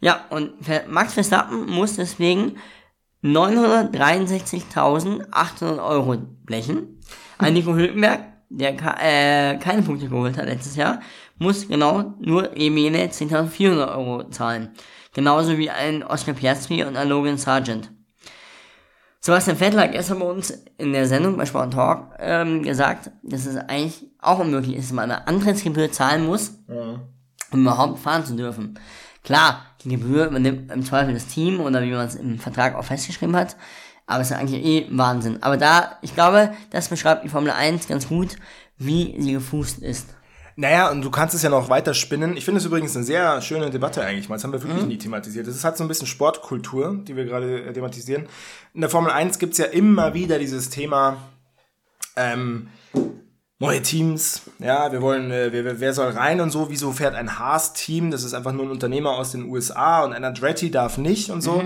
[0.00, 0.52] ja, und
[0.88, 2.56] Max Verstappen muss deswegen
[3.24, 7.00] 963.800 Euro blechen.
[7.38, 11.00] Ein Nico Hülkenberg, der äh, keine Punkte geholt hat letztes Jahr,
[11.38, 14.70] muss genau nur eben jene 10.400 Euro zahlen.
[15.14, 17.90] Genauso wie ein Oscar Piastri und ein Logan Sargent.
[19.20, 23.46] Sebastian Vettel hat gestern bei uns in der Sendung bei Sport Talk ähm, gesagt, dass
[23.46, 26.52] es eigentlich auch unmöglich ist, dass man eine Antrittsgebühr zahlen muss,
[27.50, 28.78] um überhaupt fahren zu dürfen.
[29.24, 32.84] Klar, die Gebühr übernimmt im Zweifel das Team oder wie man es im Vertrag auch
[32.84, 33.56] festgeschrieben hat,
[34.06, 35.42] aber es ist eigentlich eh Wahnsinn.
[35.42, 38.36] Aber da, ich glaube, das beschreibt die Formel 1 ganz gut,
[38.78, 40.06] wie sie gefußt ist.
[40.60, 42.36] Naja, und du kannst es ja noch weiter spinnen.
[42.36, 44.34] Ich finde es übrigens eine sehr schöne Debatte eigentlich mal.
[44.34, 45.46] Das haben wir wirklich nie thematisiert.
[45.46, 48.26] Das ist halt so ein bisschen Sportkultur, die wir gerade äh, thematisieren.
[48.74, 51.18] In der Formel 1 gibt's ja immer wieder dieses Thema
[52.16, 52.70] ähm,
[53.60, 54.42] neue Teams.
[54.58, 56.70] Ja, wir wollen, äh, wer, wer- wer soll rein und so.
[56.70, 58.10] Wieso fährt ein Haas-Team?
[58.10, 61.40] Das ist einfach nur ein Unternehmer aus den USA und ein Andretti darf nicht und
[61.40, 61.62] so.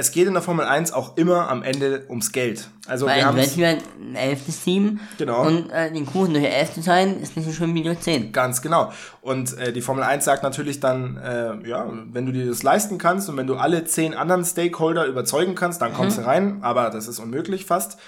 [0.00, 2.70] Es geht in der Formel 1 auch immer am Ende ums Geld.
[2.88, 5.46] Also Weil wir haben wäre ein elftes Team Genau.
[5.46, 8.32] und äh, den Kuchen durch elf zu teilen, ist nicht so schlimm wie durch zehn.
[8.32, 8.92] Ganz genau.
[9.20, 12.96] Und äh, die Formel 1 sagt natürlich dann, äh, ja, wenn du dir das leisten
[12.96, 16.88] kannst und wenn du alle zehn anderen Stakeholder überzeugen kannst, dann kommst du rein, aber
[16.88, 17.98] das ist unmöglich fast.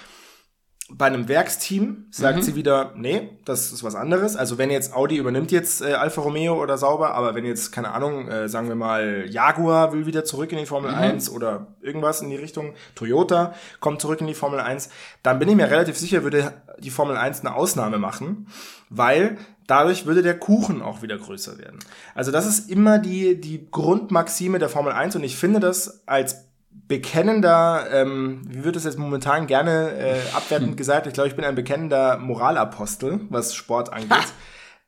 [0.95, 4.35] Bei einem Werksteam sagt sie wieder, nee, das ist was anderes.
[4.35, 7.91] Also wenn jetzt Audi übernimmt jetzt äh, Alfa Romeo oder Sauber, aber wenn jetzt, keine
[7.93, 12.21] Ahnung, äh, sagen wir mal, Jaguar will wieder zurück in die Formel 1 oder irgendwas
[12.21, 14.89] in die Richtung, Toyota kommt zurück in die Formel 1,
[15.23, 18.47] dann bin ich mir relativ sicher, würde die Formel 1 eine Ausnahme machen,
[18.89, 21.79] weil dadurch würde der Kuchen auch wieder größer werden.
[22.13, 26.52] Also das ist immer die, die Grundmaxime der Formel 1 und ich finde das als
[26.87, 31.45] bekennender, ähm, wie wird es jetzt momentan gerne äh, abwertend gesagt, ich glaube, ich bin
[31.45, 34.33] ein bekennender Moralapostel, was Sport angeht.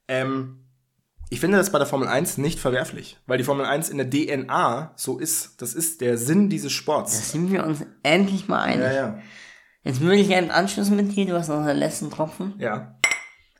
[0.07, 0.61] ähm,
[1.29, 4.09] ich finde das bei der Formel 1 nicht verwerflich, weil die Formel 1 in der
[4.09, 5.61] DNA so ist.
[5.61, 7.13] Das ist der Sinn dieses Sports.
[7.13, 8.85] Da sind wir uns endlich mal einig.
[8.85, 9.19] Ja, ja.
[9.83, 12.53] Jetzt würde ich gerne anschließen mit dir, du hast noch einen letzten Tropfen.
[12.59, 12.95] Ja.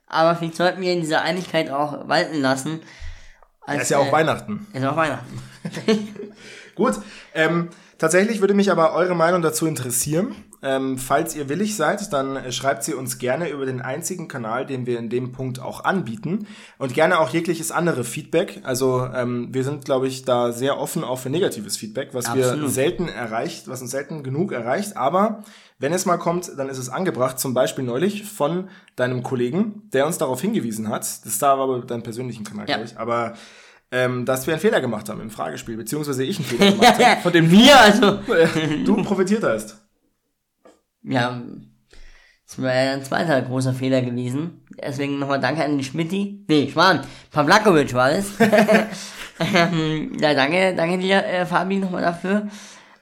[0.06, 2.80] Aber vielleicht sollten wir in dieser Einigkeit auch walten lassen.
[3.66, 4.66] Als, Ja, ist ja auch äh, Weihnachten.
[4.72, 5.42] Ist auch Weihnachten.
[6.76, 6.94] Gut,
[7.34, 10.34] ähm, tatsächlich würde mich aber eure Meinung dazu interessieren.
[10.62, 14.66] Ähm, falls ihr willig seid, dann äh, schreibt sie uns gerne über den einzigen Kanal,
[14.66, 16.46] den wir in dem Punkt auch anbieten.
[16.78, 18.60] Und gerne auch jegliches andere Feedback.
[18.62, 22.46] Also ähm, wir sind, glaube ich, da sehr offen auch für negatives Feedback, was wir
[22.46, 22.70] Absolut.
[22.70, 24.96] selten erreicht, was uns selten genug erreicht.
[24.96, 25.44] Aber
[25.78, 27.38] wenn es mal kommt, dann ist es angebracht.
[27.38, 31.02] Zum Beispiel neulich von deinem Kollegen, der uns darauf hingewiesen hat.
[31.24, 32.76] Das da war aber dein persönlichen Kanal, Ja.
[32.76, 32.98] glaube ich.
[32.98, 33.34] Aber
[33.92, 37.20] ähm, dass wir einen Fehler gemacht haben im Fragespiel, beziehungsweise ich einen Fehler gemacht habe,
[37.20, 38.18] von dem wir, also,
[38.84, 39.76] du profitiert hast.
[41.02, 41.40] ja,
[42.46, 44.64] Das wäre ein zweiter großer Fehler gewesen.
[44.82, 46.44] Deswegen nochmal danke an den Schmidti.
[46.48, 47.00] Nee, Schwan.
[47.30, 48.32] Pavlakovic war es.
[49.38, 52.48] ähm, ja, danke, danke dir, äh, Fabi, nochmal dafür.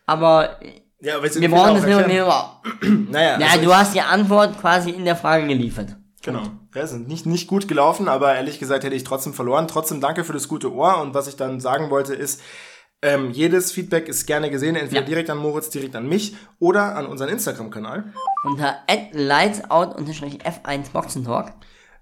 [0.07, 0.59] Aber
[1.05, 2.51] Ja, aber jetzt wir brauchen das nicht mehr.
[3.11, 5.97] Naja, Ja, also du hast die Antwort quasi in der Frage geliefert.
[6.23, 6.43] Genau.
[6.75, 9.69] Ja, sind nicht, nicht gut gelaufen, aber ehrlich gesagt hätte ich trotzdem verloren.
[9.69, 11.01] Trotzdem danke für das gute Ohr.
[11.01, 12.41] Und was ich dann sagen wollte ist,
[13.03, 15.07] ähm, jedes Feedback ist gerne gesehen, entweder Ja.
[15.07, 18.13] direkt an Moritz, direkt an mich oder an unseren Instagram-Kanal.
[18.45, 18.77] Unter
[19.13, 21.53] lightsout-f1 Boxentalk.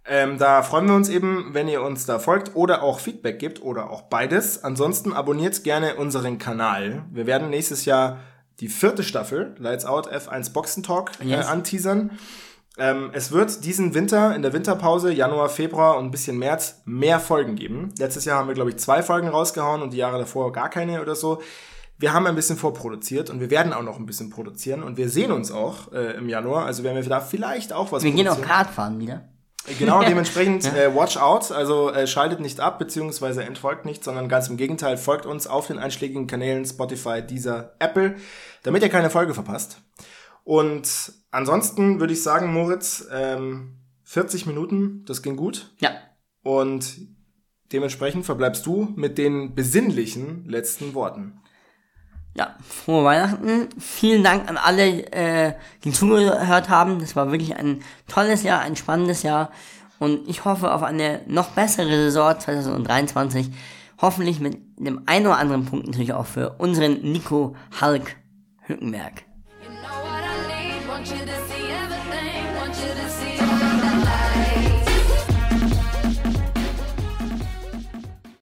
[0.05, 3.63] Ähm, da freuen wir uns eben, wenn ihr uns da folgt oder auch Feedback gibt
[3.63, 4.63] oder auch beides.
[4.65, 7.05] Ansonsten abonniert gerne unseren Kanal.
[7.11, 8.19] Wir werden nächstes Jahr
[8.61, 11.47] die vierte Staffel Lights Out F1 Boxen Talk äh, Yes.
[11.47, 12.11] anteasern.
[12.79, 17.21] Ähm, es wird diesen Winter, in der Winterpause, Januar, Februar und ein bisschen März, mehr
[17.21, 17.91] Folgen geben.
[17.99, 21.03] Letztes Jahr haben wir, glaube ich, zwei Folgen rausgehauen und die Jahre davor gar keine
[21.03, 21.43] oder so.
[21.99, 25.09] Wir haben ein bisschen vorproduziert und wir werden auch noch ein bisschen produzieren und wir
[25.11, 26.65] sehen uns auch äh, im Januar.
[26.65, 28.41] Also werden wir da vielleicht auch was Wir gehen auch.
[28.41, 29.29] Kart fahren wieder.
[29.79, 34.49] Genau, dementsprechend äh, watch out, also äh, schaltet nicht ab, beziehungsweise entfolgt nicht, sondern ganz
[34.49, 38.17] im Gegenteil, folgt uns auf den einschlägigen Kanälen Spotify, Deezer, Apple,
[38.65, 39.81] damit ihr keine Folge verpasst.
[40.45, 45.73] Und ansonsten würde ich sagen, Moritz, ähm, 40 Minuten, das ging gut.
[45.79, 45.93] Ja.
[46.43, 46.97] Und
[47.73, 51.42] dementsprechend verbleibst du mit den besinnlichen letzten Worten.
[52.35, 53.69] Ja, frohe Weihnachten.
[53.79, 55.55] Vielen Dank an alle, äh,
[55.85, 56.99] die zugehört haben.
[56.99, 59.51] Das war wirklich ein tolles Jahr, ein spannendes Jahr.
[59.99, 63.51] Und ich hoffe auf eine noch bessere Saison 2023.
[64.01, 68.17] Hoffentlich mit dem einen oder anderen Punkt natürlich auch für unseren Nico Hulk
[68.67, 69.25] Hülkenberg.